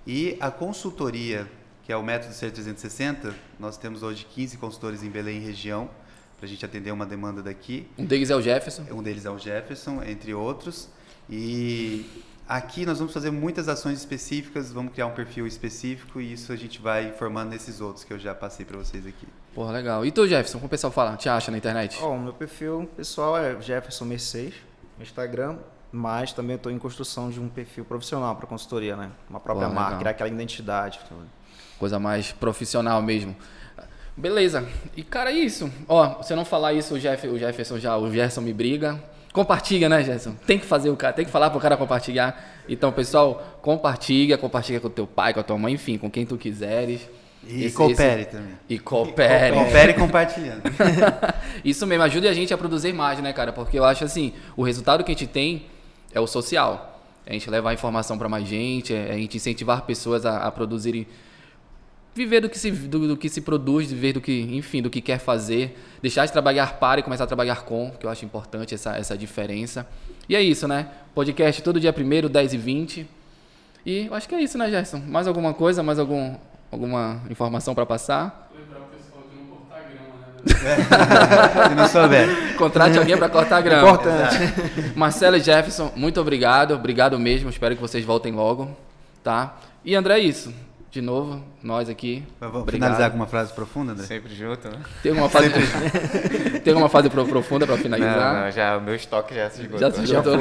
[0.06, 1.46] E a consultoria,
[1.88, 5.88] que é o método Ser 360, nós temos hoje 15 consultores em Belém e região,
[6.36, 7.88] para a gente atender uma demanda daqui.
[7.96, 8.84] Um deles é o Jefferson.
[8.90, 10.90] Um deles é o Jefferson, entre outros.
[11.30, 12.04] E
[12.46, 16.56] aqui nós vamos fazer muitas ações específicas, vamos criar um perfil específico e isso a
[16.56, 19.26] gente vai formando nesses outros que eu já passei para vocês aqui.
[19.54, 20.04] Porra, legal.
[20.04, 21.16] E tu, Jefferson, como o pessoal fala?
[21.16, 21.98] Te acha na internet?
[22.02, 24.56] Ó, o meu perfil pessoal é Jefferson Mercedes
[24.98, 25.56] no Instagram,
[25.90, 29.10] mas também estou em construção de um perfil profissional para consultoria, né?
[29.30, 29.98] Uma própria marca, legal.
[30.00, 31.00] criar aquela identidade.
[31.08, 31.37] tudo.
[31.78, 33.34] Coisa mais profissional mesmo.
[34.16, 34.66] Beleza.
[34.96, 35.70] E, cara, é isso.
[35.88, 39.00] Ó, se eu não falar isso, o, Jeff, o Jefferson já, o Gerson me briga.
[39.32, 40.34] Compartilha, né, Gerson?
[40.46, 42.62] Tem que fazer o cara, tem que falar pro cara compartilhar.
[42.68, 46.26] Então, pessoal, compartilha, compartilha com o teu pai, com a tua mãe, enfim, com quem
[46.26, 47.08] tu quiseres.
[47.46, 48.54] E Esse- coopere esse- também.
[48.68, 49.54] E coopere.
[49.54, 50.62] Coopere compartilhando.
[51.64, 53.52] Isso mesmo, ajude a gente a produzir mais, né, cara?
[53.52, 55.66] Porque eu acho assim, o resultado que a gente tem
[56.12, 57.00] é o social.
[57.24, 60.50] É a gente levar informação para mais gente, é a gente incentivar pessoas a, a
[60.50, 61.06] produzirem
[62.18, 65.00] viver do que se do, do que se produz, viver do que, enfim, do que
[65.00, 68.74] quer fazer, deixar de trabalhar para e começar a trabalhar com, que eu acho importante
[68.74, 69.86] essa essa diferença.
[70.28, 70.88] E é isso, né?
[71.14, 73.06] Podcast todo dia 1 10 e 20.
[73.86, 74.98] E eu acho que é isso, né, Gerson?
[74.98, 76.34] Mais alguma coisa, mais algum
[76.72, 78.50] alguma informação para passar?
[78.52, 80.16] Lembrar o pessoal de não cortar grama,
[81.62, 81.68] né?
[81.68, 82.56] Se não souber.
[82.58, 83.88] Contrate alguém para cortar grama.
[83.88, 84.36] Importante.
[84.96, 86.74] Marcelo e Jefferson, muito obrigado.
[86.74, 87.48] Obrigado mesmo.
[87.48, 88.76] Espero que vocês voltem logo,
[89.22, 89.56] tá?
[89.84, 90.52] E André, é isso.
[90.98, 92.24] De novo, nós aqui.
[92.40, 92.88] Vamos Obrigado.
[92.88, 94.04] finalizar com uma frase profunda, André?
[94.04, 94.80] Sempre junto, né?
[95.00, 95.48] Tem alguma fase,
[96.64, 98.34] Tem alguma pro- profunda para finalizar?
[98.34, 99.78] Não, não, já, o meu estoque já se esgotou.
[99.78, 100.34] Já se esgotou.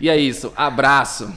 [0.00, 0.50] e é isso.
[0.56, 1.28] Abraço.